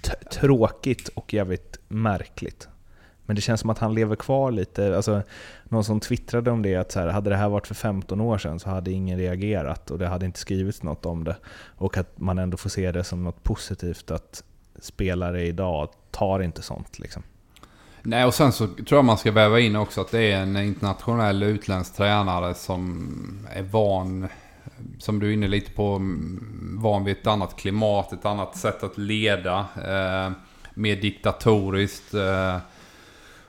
[0.02, 2.68] T tråkigt och jävligt märkligt.
[3.26, 4.96] Men det känns som att han lever kvar lite.
[4.96, 5.22] Alltså,
[5.64, 8.38] någon som twittrade om det, att så här, hade det här varit för 15 år
[8.38, 11.36] sedan så hade ingen reagerat och det hade inte skrivits något om det.
[11.54, 14.44] Och att man ändå får se det som något positivt att
[14.80, 17.00] spelare idag tar inte sånt.
[17.00, 17.24] Liksom.
[18.06, 20.58] Nej, och sen så tror jag man ska väva in också att det är en
[20.58, 23.08] internationell utländsk tränare som
[23.54, 24.28] är van,
[24.99, 26.01] som du är inne lite på,
[26.62, 29.66] van vid ett annat klimat, ett annat sätt att leda.
[29.76, 30.32] Eh,
[30.74, 32.14] mer diktatoriskt.
[32.14, 32.58] Eh,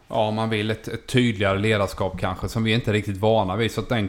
[0.09, 3.72] ja, man vill ett, ett, tydligare ledarskap kanske, som vi inte är riktigt vana vid.
[3.72, 4.09] Så att den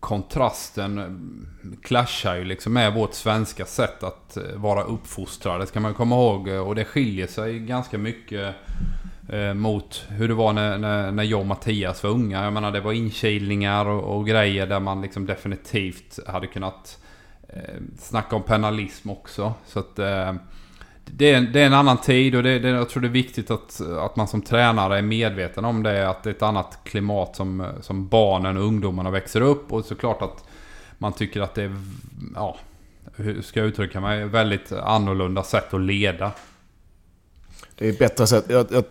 [0.00, 5.94] kontrasten eh, clashar ju liksom med vårt svenska sätt att eh, vara uppfostrade, ska man
[5.94, 6.48] komma ihåg.
[6.48, 8.54] Och det skiljer sig ganska mycket
[9.32, 12.44] eh, mot hur det var när, när, när jag och Mattias var unga.
[12.44, 16.98] Jag menar det var inkilningar och, och grejer där man liksom definitivt hade kunnat
[17.48, 19.54] eh, snacka om penalism också.
[19.66, 20.34] Så att eh,
[21.04, 23.50] det, är, det är en annan tid och det, det, jag tror det är viktigt
[23.50, 26.10] att, att man som tränare är medveten om det.
[26.10, 29.72] Att det är ett annat klimat som, som barnen och ungdomarna växer upp.
[29.72, 30.44] Och såklart att
[30.98, 31.76] man tycker att det är,
[32.34, 32.56] ja,
[33.16, 36.32] hur ska jag uttrycka mig, väldigt annorlunda sätt att leda.
[37.74, 38.44] Det är bättre sätt.
[38.48, 38.84] Jag, jag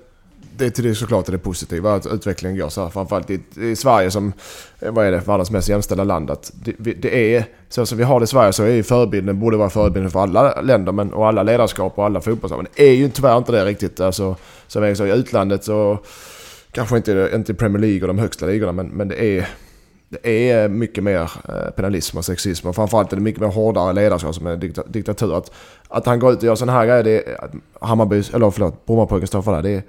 [0.58, 2.89] det till det såklart är det positiva att utvecklingen går så här.
[2.89, 4.34] Framförallt i, i Sverige som,
[4.80, 6.32] eh, vad är det, världens mest jämställda land.
[6.32, 9.39] Att det, det, är, så som vi har det i Sverige så är ju förebilden,
[9.39, 12.58] borde vara förebilden för alla länder men, och alla ledarskap och alla fotbollslag.
[12.58, 14.00] Men det är ju tyvärr inte det riktigt.
[14.00, 14.36] Alltså,
[14.68, 16.00] som jag sa, i utlandet så
[16.72, 19.48] kanske inte, inte i Premier League och de högsta ligorna men, men det är
[20.12, 23.94] det är mycket mer eh, penalism och sexism och framförallt är det mycket mer hårdare
[23.94, 25.38] ledarskap som är diktatur.
[25.38, 25.52] Att,
[25.88, 27.50] att han går ut och gör sådana här grejer, det är,
[27.82, 29.62] Hammarby, eller förlåt, Brommapojken står för det.
[29.62, 29.84] det är,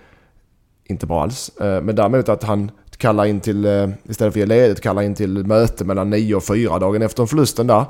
[0.84, 1.50] inte bra alls.
[1.60, 5.02] Eh, men däremot att han kallar in till, eh, istället för att ge ledigt, kallar
[5.02, 7.84] in till möte mellan 9 och 4 dagen efter förlusten där.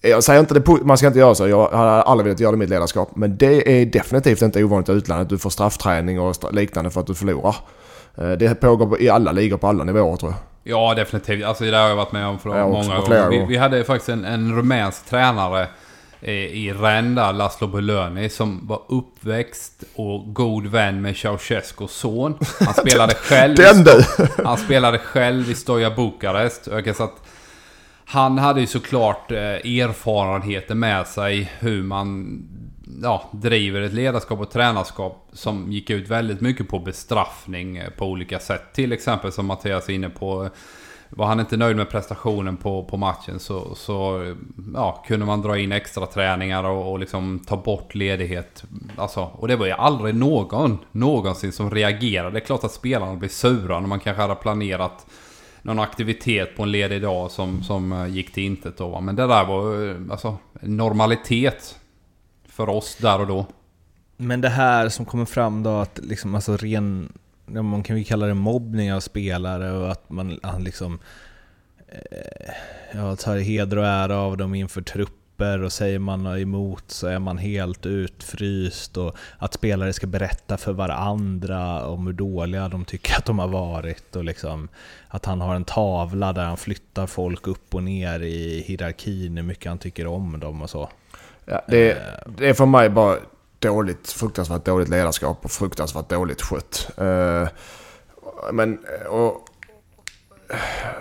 [0.00, 2.56] Jag säger inte det, man ska inte göra så, jag har aldrig velat göra det
[2.56, 3.10] i mitt ledarskap.
[3.16, 5.28] Men det är definitivt inte ovanligt i utlandet.
[5.28, 7.56] Du får straffträning och liknande för att du förlorar.
[8.18, 10.40] Eh, det pågår i alla ligor på alla nivåer tror jag.
[10.62, 11.44] Ja, definitivt.
[11.44, 13.30] Alltså det har jag varit med om för Ja, många gånger.
[13.30, 15.66] Vi, vi hade faktiskt en, en rumänsk tränare
[16.22, 22.38] i Rennes där, Laszlo Bulöni, som var uppväxt och god vän med Ceausescus son.
[22.60, 24.04] Han spelade själv, Den du!
[24.44, 26.68] han spelade själv i Stoja Bukarest.
[28.04, 32.38] Han hade ju såklart eh, erfarenheter med sig hur man
[33.02, 38.06] ja, driver ett ledarskap och tränarskap som gick ut väldigt mycket på bestraffning eh, på
[38.06, 38.62] olika sätt.
[38.72, 40.50] Till exempel som Mattias är inne på.
[41.10, 44.26] Var han inte nöjd med prestationen på, på matchen så, så
[44.74, 48.64] ja, kunde man dra in extra träningar och, och liksom ta bort ledighet.
[48.96, 52.30] Alltså, och det var ju aldrig någon någonsin som reagerade.
[52.30, 55.06] Det är klart att spelarna blir sura när man kanske hade planerat
[55.62, 58.88] någon aktivitet på en ledig dag som, som eh, gick till intet då.
[58.88, 59.00] va.
[59.00, 61.78] Men det där var eh, alltså normalitet
[62.48, 63.46] för oss där och då.
[64.16, 67.12] Men det här som kommer fram då, att liksom, alltså ren,
[67.50, 70.98] man kan ju kalla det mobbning av spelare och att man han liksom
[71.88, 72.52] eh,
[72.92, 77.18] ja, tar heder och ära av dem inför trupper och säger man emot så är
[77.18, 83.16] man helt utfryst och att spelare ska berätta för varandra om hur dåliga de tycker
[83.16, 84.68] att de har varit och liksom
[85.08, 89.44] att han har en tavla där han flyttar folk upp och ner i hierarkin, hur
[89.44, 90.88] mycket han tycker om dem och så.
[91.44, 91.98] Ja, det,
[92.38, 93.16] det är för mig bara
[93.58, 96.90] dåligt, fruktansvärt dåligt ledarskap och fruktansvärt dåligt skött.
[96.96, 97.48] Eh,
[98.52, 99.44] men, eh, och,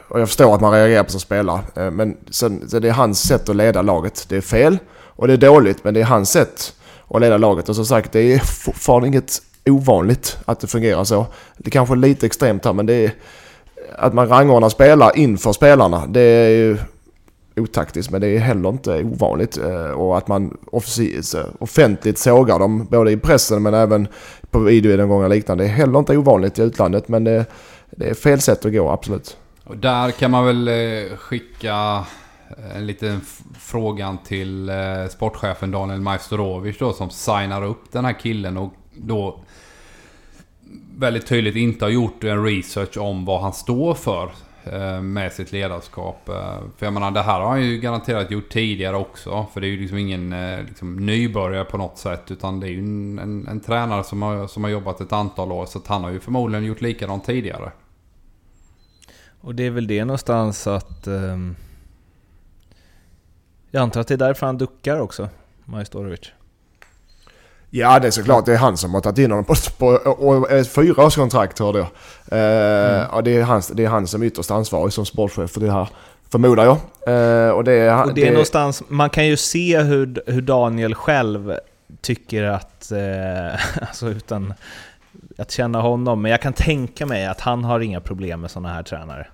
[0.07, 1.61] och jag förstår att man reagerar på som spelare.
[1.75, 4.25] Eh, men sen, så det är hans sätt att leda laget.
[4.29, 6.73] Det är fel och det är dåligt, men det är hans sätt
[7.09, 7.69] att leda laget.
[7.69, 11.25] Och som sagt, det är fortfarande inget ovanligt att det fungerar så.
[11.57, 13.13] Det kanske är lite extremt här, men det är
[13.95, 16.07] att man rangordnar spelare inför spelarna.
[16.07, 16.77] Det är ju
[17.59, 19.57] otaktiskt men det är heller inte ovanligt.
[19.57, 24.07] Eh, och att man eh, offentligt sågar dem både i pressen men även
[24.51, 25.63] på videogenomgångar och liknande.
[25.63, 27.45] Det är heller inte ovanligt i utlandet men det,
[27.91, 29.37] det är fel sätt att gå absolut.
[29.63, 32.05] Och där kan man väl eh, skicka
[32.75, 34.71] en liten fråga frågan till
[35.09, 39.39] sportchefen Daniel Majstorovic då som signar upp den här killen och då
[40.97, 44.31] väldigt tydligt inte har gjort en research om vad han står för
[44.73, 46.29] Eh, med sitt ledarskap.
[46.29, 49.45] Eh, för jag menar det här har han ju garanterat gjort tidigare också.
[49.53, 52.31] För det är ju liksom ingen eh, liksom, nybörjare på något sätt.
[52.31, 55.51] Utan det är ju en, en, en tränare som har, som har jobbat ett antal
[55.51, 55.65] år.
[55.65, 57.71] Så att han har ju förmodligen gjort likadant tidigare.
[59.41, 61.07] Och det är väl det någonstans att...
[61.07, 61.55] ehm,
[63.71, 65.29] jag antar att det är därför han duckar också,
[65.65, 66.31] Majstorovic.
[67.69, 70.51] Ja det är såklart, det är han som har tagit in honom på, på och
[70.51, 71.87] ett fyraårskontrakt hörde jag.
[72.31, 75.59] Eh, och det är, hans, det är han som är ytterst ansvarig som sportchef för
[75.59, 75.87] det här.
[76.31, 76.77] Förmodar jag.
[77.07, 80.95] Eh, och det är, Och det är någonstans, man kan ju se hur, hur Daniel
[80.95, 81.53] själv
[82.01, 84.53] tycker att, eh, alltså utan
[85.37, 88.73] att känna honom, men jag kan tänka mig att han har inga problem med sådana
[88.73, 89.27] här tränare.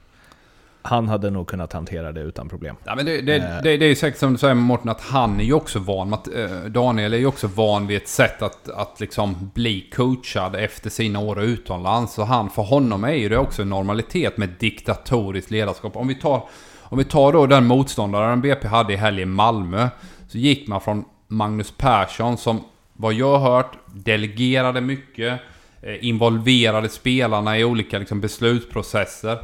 [0.85, 2.75] Han hade nog kunnat hantera det utan problem.
[2.83, 3.61] Ja, men det, det, Eh.
[3.63, 6.13] det, det är ju säkert som du säger Mårten att han är ju också van
[6.13, 10.55] att, eh, Daniel är ju också van vid ett sätt att, att liksom bli coachad
[10.55, 12.13] efter sina år utomlands.
[12.13, 15.95] Så han, för honom är ju det också en normalitet med diktatoriskt ledarskap.
[15.97, 16.43] Om vi tar,
[16.81, 19.89] om vi tar då den motståndaren BP hade i helgen i Malmö.
[20.27, 22.63] Så gick man från Magnus Persson som,
[22.93, 25.39] vad jag har hört, delegerade mycket.
[25.81, 29.37] eh, Involverade spelarna i olika liksom, beslutsprocesser.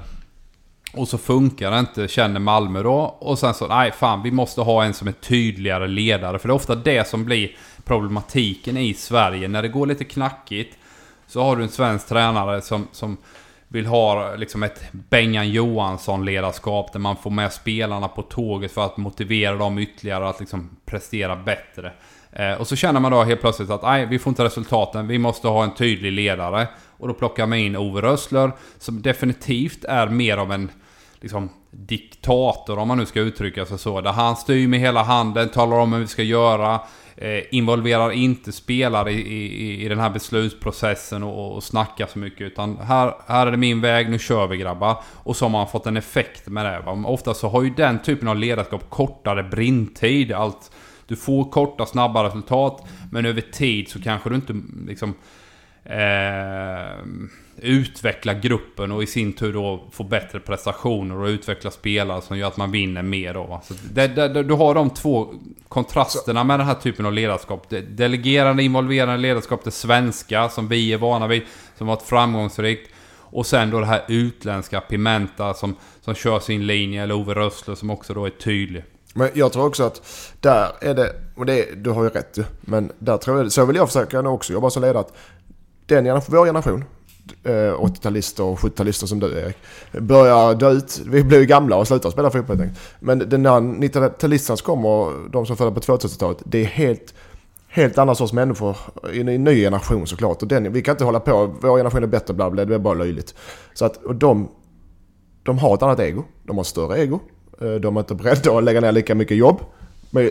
[0.94, 3.00] Och så funkar det inte, känner Malmö då.
[3.20, 6.40] Och sen så, nej fan, vi måste ha en som är tydligare ledare.
[6.40, 7.52] För det är ofta det som blir
[7.84, 9.48] problematiken i Sverige.
[9.48, 10.78] När det går lite knackigt
[11.28, 13.18] så har du en svensk tränare som, som
[13.68, 18.98] vill ha liksom ett Bengan Johansson-ledarskap där man får med spelarna på tåget för att
[18.98, 21.92] motivera dem ytterligare att liksom prestera bättre.
[22.32, 25.18] Eh, och så känner man då helt plötsligt att nej, vi får inte resultaten, vi
[25.18, 26.68] måste ha en tydlig ledare.
[27.00, 30.72] Och då plockar man in Ove Rössler som definitivt är mer av en
[31.22, 34.02] liksom, diktator om man nu ska uttrycka sig så.
[34.02, 36.82] Där han styr med hela handen, talar om hur vi ska göra.
[37.22, 42.42] Eh, involverar inte spelare i, i, i den här beslutsprocessen och, och snackar så mycket.
[42.42, 44.98] Utan här, här är det min väg, nu kör vi grabbar.
[45.14, 46.80] Och så har man fått en effekt med det.
[46.80, 47.04] Va?
[47.06, 50.32] Ofta så har ju den typen av ledarskap kortare brintid.
[50.32, 50.72] Allt,
[51.08, 52.88] du får korta, snabba resultat.
[53.12, 54.56] Men över tid så kanske du inte
[54.88, 55.14] liksom
[55.84, 57.06] eh,
[57.62, 62.48] utveckla gruppen och i sin tur då få bättre prestationer och utveckla spelare som gör
[62.48, 63.62] att man vinner mer då.
[63.64, 65.34] Så det, det, det, du har de två
[65.68, 67.70] kontrasterna med den här typen av ledarskap.
[67.70, 71.44] Det delegerande, involverande ledarskap, det svenska som vi är vana vid,
[71.78, 72.92] som varit framgångsrikt.
[73.32, 77.76] Och sen då det här utländska Pimenta som, som kör sin linje, eller Ove Rössler
[77.76, 78.84] som också då är tydlig.
[79.14, 80.02] Men jag tror också att
[80.42, 83.66] där är det, och det, du har ju rätt ju, men där tror jag, så
[83.66, 85.00] vill jag försöka också jobba som ledare.
[85.00, 85.18] Att
[85.90, 86.84] den generation, vår generation,
[87.44, 89.58] eh, 80-talister och 70-talister som du Erik,
[89.92, 91.02] börjar dö ut.
[91.06, 92.88] Vi blir ju gamla och slutar spela fotboll helt enkelt.
[93.00, 97.14] Men den där 90-talisterna som kommer, de som födda på 2000-talet, det är helt,
[97.68, 98.78] helt andra sorts människor
[99.14, 100.42] i en ny generation såklart.
[100.42, 102.80] Och den, vi kan inte hålla på, vår generation är bättre, bla bla, det är
[102.80, 103.36] bara löjligt.
[103.74, 104.50] Så att, och de,
[105.44, 107.20] de har ett annat ego, de har ett större ego.
[107.62, 109.60] Eh, de är inte beredda att lägga ner lika mycket jobb.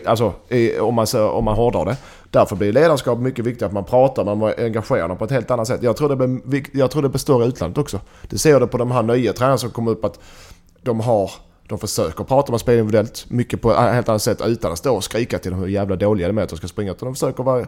[0.05, 0.33] Alltså
[0.79, 1.97] om man, om man hårdrar det.
[2.31, 5.67] Därför blir ledarskap mycket viktigt att man pratar, man engagerar dem på ett helt annat
[5.67, 5.83] sätt.
[5.83, 7.99] Jag tror det jag tror det större i utlandet också.
[8.29, 10.19] Det ser jag det på de här nya tränarna som kommer upp att
[10.81, 11.31] de har
[11.69, 14.95] de försöker prata med spelarna individuellt mycket på ett helt annat sätt utan att stå
[14.95, 16.91] och skrika till dem hur jävla dåliga de är att de ska springa.
[16.91, 17.65] Utan de försöker vara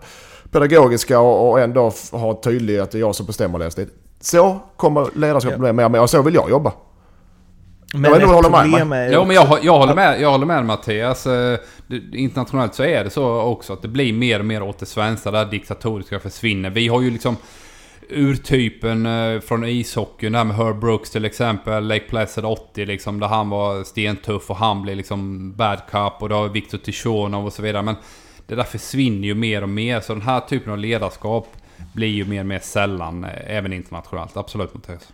[0.52, 3.90] pedagogiska och, ändå ha tydligt att det är jag som bestämmer deras tid.
[4.20, 6.72] Så kommer ledarskapet bli mer och mer och så vill jag jobba.
[7.94, 10.66] Men vet inte du håller med Jo, men jag, jag, håller med, jag håller med
[10.66, 11.28] Mattias.
[11.28, 14.80] Eh, det- Internationellt så är det så också att det blir mer och mer åt
[14.80, 16.70] det svenska där diktatoriska försvinner.
[16.70, 17.38] Vi har ju liksom
[18.10, 21.88] urtypen eh, från ishockeyn där med Herb Brooks till exempel.
[21.88, 23.20] Lake Placid 80 liksom.
[23.20, 26.14] Där han var stentuff och han blev liksom bad cup.
[26.20, 27.84] Och då har vi Viktor Tichonov och så vidare.
[27.84, 27.96] Men
[28.48, 30.00] det där försvinner ju mer och mer.
[30.00, 31.48] Så den här typen av ledarskap
[31.94, 33.24] blir ju mer och mer sällan.
[33.24, 34.38] eh, Även internationellt.
[34.38, 35.08] Absolut Mattias.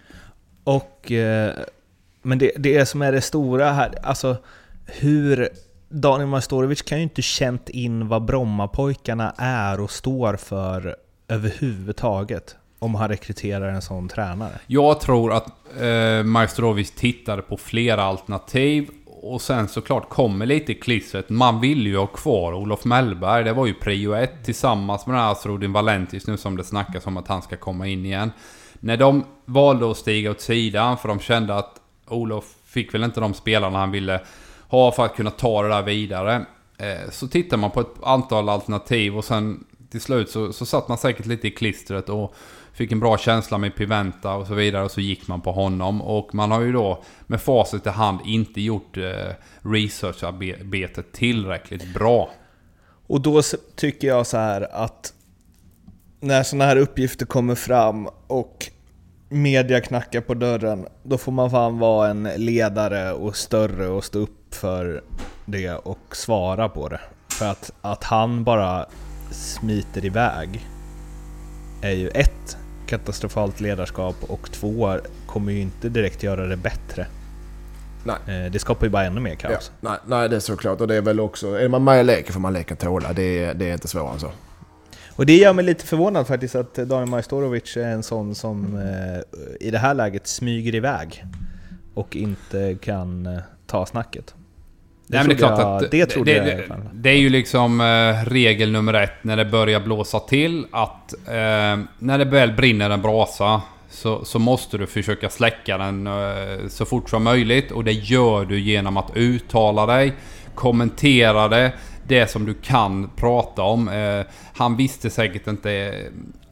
[0.64, 1.12] Och...
[1.12, 1.52] Eh,
[2.28, 4.38] men det, det som är det stora här, alltså
[4.86, 5.50] hur...
[5.90, 10.96] Daniel Majstorovic kan ju inte känt in vad Brommapojkarna är och står för
[11.28, 12.56] överhuvudtaget.
[12.80, 14.52] Om han rekryterar en sån tränare.
[14.68, 15.48] Jag tror att
[15.82, 18.90] eh, Majstorovic tittade på flera alternativ.
[19.06, 21.30] Och sen såklart kommer lite i klistret.
[21.30, 23.44] Man vill ju ha kvar Olof Mellberg.
[23.44, 27.08] Det var ju prio ett tillsammans med den här Asrodin Valentis nu som det snackas
[27.08, 28.32] om att han ska komma in igen.
[28.74, 33.20] När de valde att stiga åt sidan för de kände att Olof fick väl inte
[33.20, 34.22] de spelarna han ville
[34.68, 36.46] ha för att kunna ta det där vidare.
[36.78, 40.88] Eh, så tittar man på ett antal alternativ och sen till slut så, så satt
[40.88, 42.36] man säkert lite i klistret och
[42.74, 46.02] fick en bra känsla med Piventa och så vidare och så gick man på honom.
[46.02, 52.30] Och man har ju då med facit i hand inte gjort eh, researcharbetet tillräckligt bra.
[53.08, 53.42] Och då
[53.76, 55.14] tycker jag så här att
[56.20, 58.70] när sådana här uppgifter kommer fram och
[59.30, 64.20] media knackar på dörren, då får man fan vara en ledare och större och stå
[64.20, 65.02] upp för
[65.46, 67.00] det och svara på det.
[67.30, 68.86] För att, att han bara
[69.32, 70.68] smiter iväg
[71.82, 72.58] är ju ett,
[72.88, 74.98] katastrofalt ledarskap och två,
[75.28, 77.08] kommer ju inte direkt göra det bättre.
[78.04, 78.46] Nej.
[78.46, 79.72] Eh, Det skapar ju bara ännu mer Ja, kaos.
[79.82, 80.82] nej, nej, det är såklart.
[80.82, 81.60] Och det är väl också...
[81.60, 83.14] Är man med i leken får man leken tåla.
[83.14, 84.32] Det är, det är inte svårare än så.
[85.18, 89.68] Och det gör mig lite förvånad faktiskt att Daniel Majstorovic är en sån som eh,
[89.68, 91.24] i det här läget smyger iväg
[91.94, 94.36] och inte kan eh, ta snacket.
[95.08, 97.30] Det Nej, men det är trodde klart jag- att det det, det, det är ju
[97.30, 101.34] liksom eh, regel nummer ett när det börjar blåsa till att eh,
[102.00, 106.86] när det väl brinner en brasa så, så måste du försöka släcka den eh, så
[106.86, 107.72] fort som möjligt.
[107.72, 110.14] Och det gör du genom att uttala dig,
[110.56, 111.72] kommentera det,
[112.08, 113.90] det som du kan prata om.
[113.90, 115.94] Eh, han visste säkert inte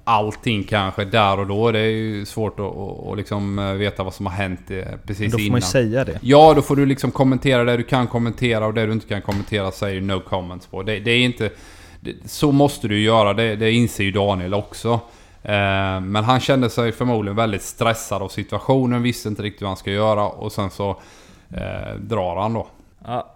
[0.03, 1.71] allting kanske där och då.
[1.71, 4.83] Det är ju svårt att, att, att liksom eh, veta vad som har hänt eh,
[5.05, 5.51] precis Då får innan.
[5.51, 6.19] man ju säga det.
[6.21, 9.21] Ja, då får du liksom kommentera det du kan kommentera och det du inte kan
[9.21, 10.83] kommentera säger no comments på.
[10.83, 11.49] Det, det är inte...
[11.99, 14.99] Det, så måste du göra, det, det inser ju Daniel också.
[15.43, 19.77] Eh, men han kände sig förmodligen väldigt stressad av situationen, visste inte riktigt vad han
[19.77, 20.89] ska göra och sen så
[21.49, 22.67] eh, drar han då.
[23.05, 23.34] Ja.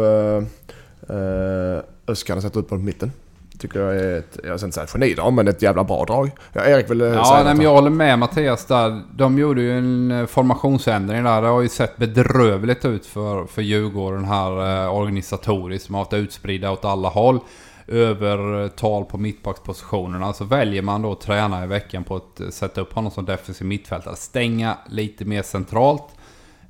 [1.10, 3.12] uh, uh, Öskan att sätta upp på mitten.
[3.60, 6.32] Tycker jag är ett, jag ska inte säga genidrag, men ett jävla bra drag.
[6.54, 9.02] Ja, Erik vill eh, Ja, säga nej, men jag håller med Mattias där.
[9.16, 11.41] De gjorde ju en eh, formationsändring där.
[11.41, 15.86] Det har ju sett bedrövligt ut för, för Djurgården här eh, organisatoriskt.
[15.86, 17.39] Som har varit utspridda åt alla håll.
[17.88, 20.34] Övertal på mittbackspositionerna.
[20.34, 23.26] Så väljer man då att träna i veckan på att eh, sätta upp honom som
[23.26, 24.16] defensiv mittfältare.
[24.16, 26.16] Stänga lite mer centralt.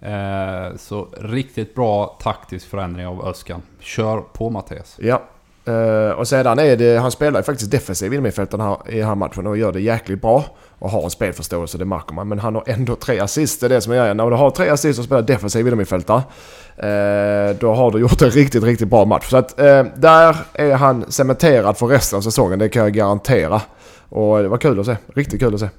[0.02, 3.62] Eh, så riktigt bra taktisk förändring av Öskan.
[3.80, 4.98] Kör på Mattias.
[5.00, 5.24] Ja.
[5.66, 9.16] Eh, och sedan är det, han spelar ju faktiskt defensiv innermittfältare här, i den här
[9.16, 10.46] matchen och gör det jäkligt bra.
[10.80, 12.28] Och har en spelförståelse, det märker man.
[12.28, 14.18] Men han har ändå tre assist, det är det som är grejen.
[14.18, 16.22] När du har tre assist och spelar defensiv innermittfältare.
[16.78, 19.30] Eh, då har du gjort en riktigt, riktigt bra match.
[19.30, 23.62] Så att eh, där är han cementerad för resten av säsongen, det kan jag garantera.
[24.10, 24.98] Och det var kul att se.
[25.16, 25.70] Riktigt kul att se.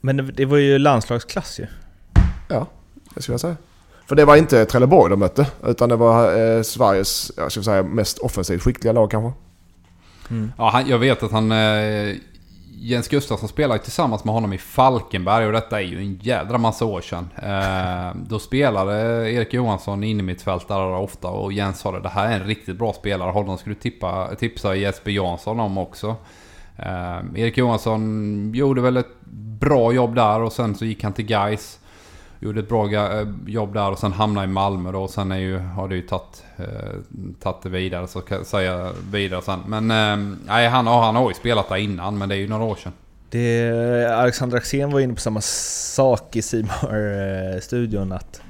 [0.00, 1.66] Men det, det var ju landslagsklass ju.
[2.48, 2.66] Ja,
[3.14, 3.56] det skulle jag säga.
[4.06, 7.82] För det var inte Trelleborg de mötte, utan det var eh, Sveriges, jag skulle säga,
[7.82, 9.40] mest offensivt skickliga lag kanske.
[10.30, 10.52] Mm.
[10.58, 11.52] Ja, han, jag vet att han...
[11.52, 12.16] Eh,
[12.76, 16.84] Jens Gustafsson spelade tillsammans med honom i Falkenberg och detta är ju en jädra massa
[16.84, 17.28] år sedan.
[17.36, 18.92] Eh, då spelade
[19.32, 22.76] Erik Johansson in i mittfältare ofta och Jens sa det, det här är en riktigt
[22.76, 23.30] bra spelare.
[23.30, 26.16] Honom skulle du tippa, tipsa Jesper Jansson om också.
[26.76, 29.20] Eh, Erik Johansson gjorde väl ett
[29.60, 31.78] bra jobb där och sen så gick han till Gais
[32.40, 35.02] Gjorde ett bra eh, jobb där och sen hamnade i Malmö då.
[35.02, 38.92] Och sen är ju, har det ju tagit, eh, det vidare så kan jag säga
[39.10, 39.60] vidare sen.
[39.66, 42.48] Men eh, nej, han, har, han har ju spelat där innan men det är ju
[42.48, 42.92] några år sedan.
[43.34, 47.18] Det, Alexander Axén var inne på samma sak i simor
[47.54, 48.40] eh, studion att,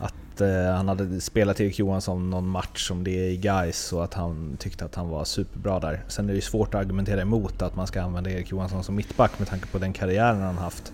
[0.00, 4.04] att eh, han hade spelat Erik Johansson någon match som det är i Gais och
[4.04, 6.04] att han tyckte att han var superbra där.
[6.08, 8.94] Sen är det ju svårt att argumentera emot att man ska använda Erik Johansson som
[8.94, 10.92] mittback med tanke på den karriären han haft.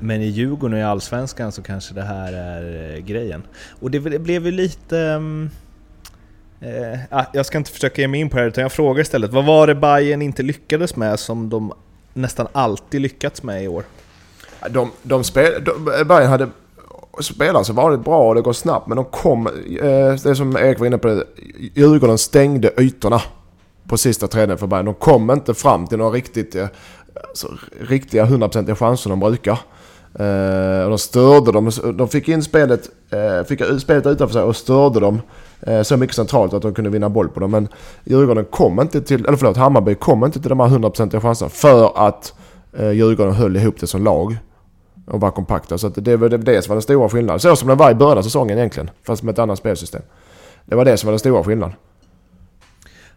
[0.00, 3.42] Men i Djurgården och i Allsvenskan så kanske det här är eh, grejen.
[3.80, 4.98] Och det, blev ju lite...
[4.98, 5.50] Mm,
[6.60, 9.02] eh, ah, jag ska inte försöka ge mig in på det här utan jag frågar
[9.02, 9.32] istället.
[9.32, 11.72] Vad var det Bayern inte lyckades med som de
[12.14, 13.84] nästan alltid lyckats med i år?
[14.70, 16.48] De, de spel, de, Bayern hade
[17.20, 20.78] spelare som vanligt bra och det går snabbt men de kom, eh, det som Erik
[20.78, 21.22] var inne på,
[21.74, 23.22] Djurgården stängde ytorna
[23.88, 24.84] på sista träningen för Bayern.
[24.84, 26.66] De kom inte fram till några riktigt, eh,
[27.28, 27.48] alltså,
[27.80, 29.58] riktiga 100% chanser de brukar.
[30.18, 34.56] Eh, och de störde dem, de fick in spelet, eh, fick spelet utanför sig och
[34.56, 35.20] störde dem
[35.60, 37.50] eh, så mycket centralt att de kunde vinna boll på dem.
[37.50, 37.68] Men
[38.04, 42.06] Djurgården kom inte till, eller förlåt Hammarby kom inte till de här 100% chanserna för
[42.08, 42.34] att
[42.72, 44.36] eh, Djurgården höll ihop det som lag
[45.06, 45.78] och var kompakta.
[45.78, 47.40] Så att det var det, det som var den stora skillnaden.
[47.40, 50.02] Så som det var i början av säsongen egentligen, fast med ett annat spelsystem.
[50.64, 51.76] Det var det som var den stora skillnaden.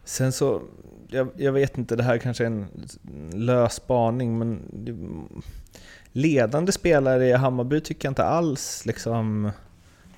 [0.05, 0.61] Sen så,
[1.09, 2.67] jag, jag vet inte, det här kanske är en
[3.33, 4.61] lös spaning, men
[6.11, 9.51] ledande spelare i Hammarby tycker jag inte alls liksom...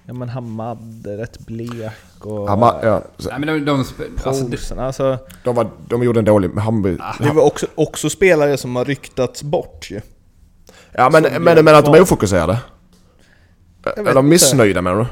[0.06, 2.50] Ja men Hamad är rätt blek och...
[2.50, 3.86] Hammar, ja, Nej men de, de,
[4.24, 6.98] alltså, Poulsen, alltså, de, var, de gjorde en dålig Hammarby.
[7.20, 10.02] det var också, också spelare som har ryktats bort ju.
[10.92, 12.60] Ja men, som men, men att de är ofokuserade?
[13.98, 15.06] Eller missnöjda menar du?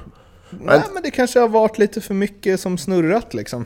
[0.49, 3.65] Nej men det kanske har varit lite för mycket som snurrat liksom.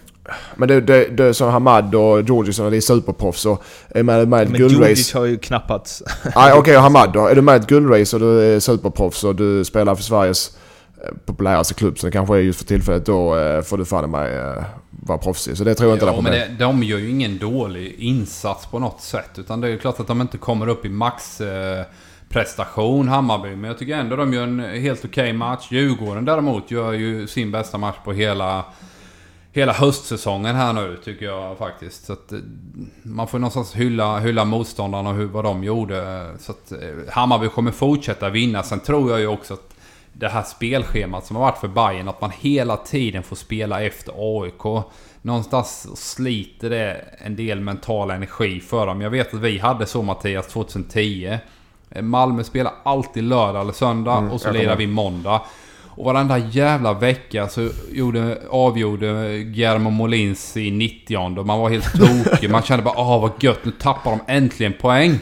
[0.56, 4.40] Men det, det, det som Hamad och Georgisson, det är superproffs och är med, med
[4.40, 5.18] i ett Men Djurdjic guldrace.
[5.18, 6.04] har ju knappats...
[6.36, 7.28] Nej okej Hamad då.
[7.28, 10.58] Är du med i ett guldrace och du är superproffs och du spelar för Sveriges
[11.04, 13.06] eh, populäraste klubb som det kanske är just för tillfället.
[13.06, 15.58] Då eh, får du fan mig eh, vara proffsig.
[15.58, 17.96] Så det tror jag inte är ja, något men det, de gör ju ingen dålig
[18.00, 19.30] insats på något sätt.
[19.38, 21.86] Utan det är ju klart att de inte kommer upp i max eh,
[22.34, 23.56] prestation Hammarby.
[23.56, 25.68] Men jag tycker ändå de gör en helt okej match.
[25.72, 28.66] Djurgården däremot gör ju sin bästa match på hela
[29.52, 32.06] hela höstsäsongen här nu tycker jag faktiskt.
[32.06, 32.40] Så att, eh,
[33.04, 36.28] man får någonstans hylla, hylla motståndarna och hur, vad de gjorde.
[36.40, 36.80] Så att eh,
[37.10, 38.64] Hammarby kommer fortsätta vinna.
[38.64, 39.76] Sen tror jag ju också att
[40.14, 44.14] det här spelschemat som har varit för Bayern att man hela tiden får spela efter
[44.18, 44.86] AIK.
[45.22, 49.02] Någonstans sliter det en del mental energi för dem.
[49.02, 51.38] Jag vet att vi hade så Mattias 2010.
[51.96, 55.42] Eh, Malmö spelar alltid lördag eller söndag och så lirar vi måndag.
[55.96, 61.94] Och varenda jävla vecka så gjorde, avgjorde Guillermo Molins i 90 och man var helt
[61.94, 62.50] tokig.
[62.50, 65.20] Man kände bara åh vad gött, nu tappar de äntligen poäng.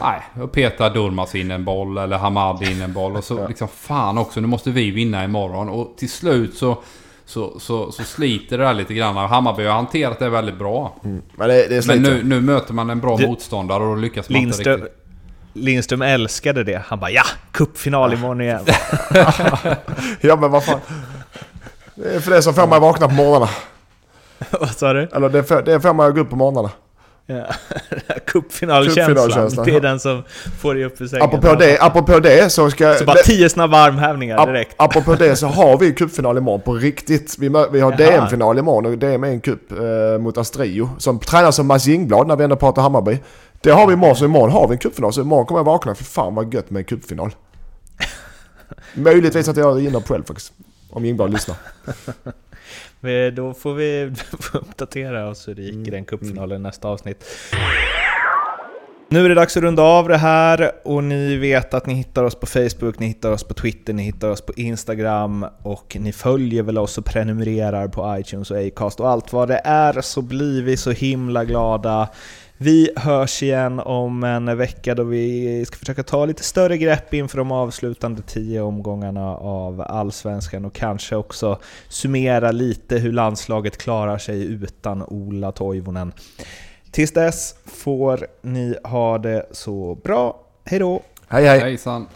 [0.00, 3.68] Nej, och petar Durmaz in en boll eller Hamad in en boll och så liksom
[3.68, 5.68] fan också, nu måste vi vinna imorgon.
[5.68, 6.78] Och till slut så,
[7.24, 9.16] så, så, så sliter det där lite grann.
[9.16, 10.96] Hammarby har hanterat det väldigt bra.
[11.36, 14.28] Men det, det Men nu, nu möter man en bra Det- motståndare och då lyckas
[14.30, 15.05] man inte riktigt.
[15.56, 16.82] Lindström älskade det.
[16.86, 18.60] Han bara ja, cupfinal imorgon igen.
[20.20, 20.80] Ja men vad fan.
[21.94, 23.48] Det är för det som får mig vakna på morgnarna.
[24.60, 25.08] Vad sa du?
[25.14, 26.70] Eller det får, det får man gå upp på morgnarna.
[27.26, 27.44] Ja.
[28.26, 30.22] Cupfinalkänslan, det är den som
[30.60, 31.24] får dig upp ur sängen.
[31.24, 32.94] Apropå det, apropå det så ska...
[32.94, 34.70] Så bara tio snabba armhävningar direkt.
[34.70, 37.36] Ap- apropå det så har vi cupfinal imorgon på riktigt.
[37.38, 37.92] Vi, vi har.
[37.92, 40.90] DM-final imorgon och DM är en cup eh, mot Astrio.
[40.98, 43.18] Som tränas som Mats Jingblad när vi ändå pratar Hammarby.
[43.66, 45.12] Det har vi imorgon, så imorgon har vi en cupfinal.
[45.12, 47.34] Så imorgon kommer jag vakna, för fan vad gött med en cupfinal.
[48.94, 50.52] Möjligtvis att jag på själv faktiskt.
[50.90, 51.56] Om Jingblad lyssnar.
[53.30, 54.12] Då får vi
[54.52, 55.90] uppdatera oss hur det gick i Mm.
[55.90, 57.24] den cupfinalen nästa avsnitt.
[59.08, 62.24] Nu är det dags att runda av det här och ni vet att ni hittar
[62.24, 66.12] oss på Facebook, ni hittar oss på Twitter, ni hittar oss på Instagram och ni
[66.12, 70.22] följer väl oss och prenumererar på iTunes och Acast och allt vad det är så
[70.22, 72.08] blir vi så himla glada.
[72.58, 77.38] Vi hörs igen om en vecka då vi ska försöka ta lite större grepp inför
[77.38, 84.44] de avslutande tio omgångarna av Allsvenskan och kanske också summera lite hur landslaget klarar sig
[84.44, 86.12] utan Ola Toivonen.
[86.90, 90.40] Tills dess får ni ha det så bra.
[90.64, 91.02] Hej då!
[91.28, 91.60] Hej hej!
[91.60, 92.06] Hejsan.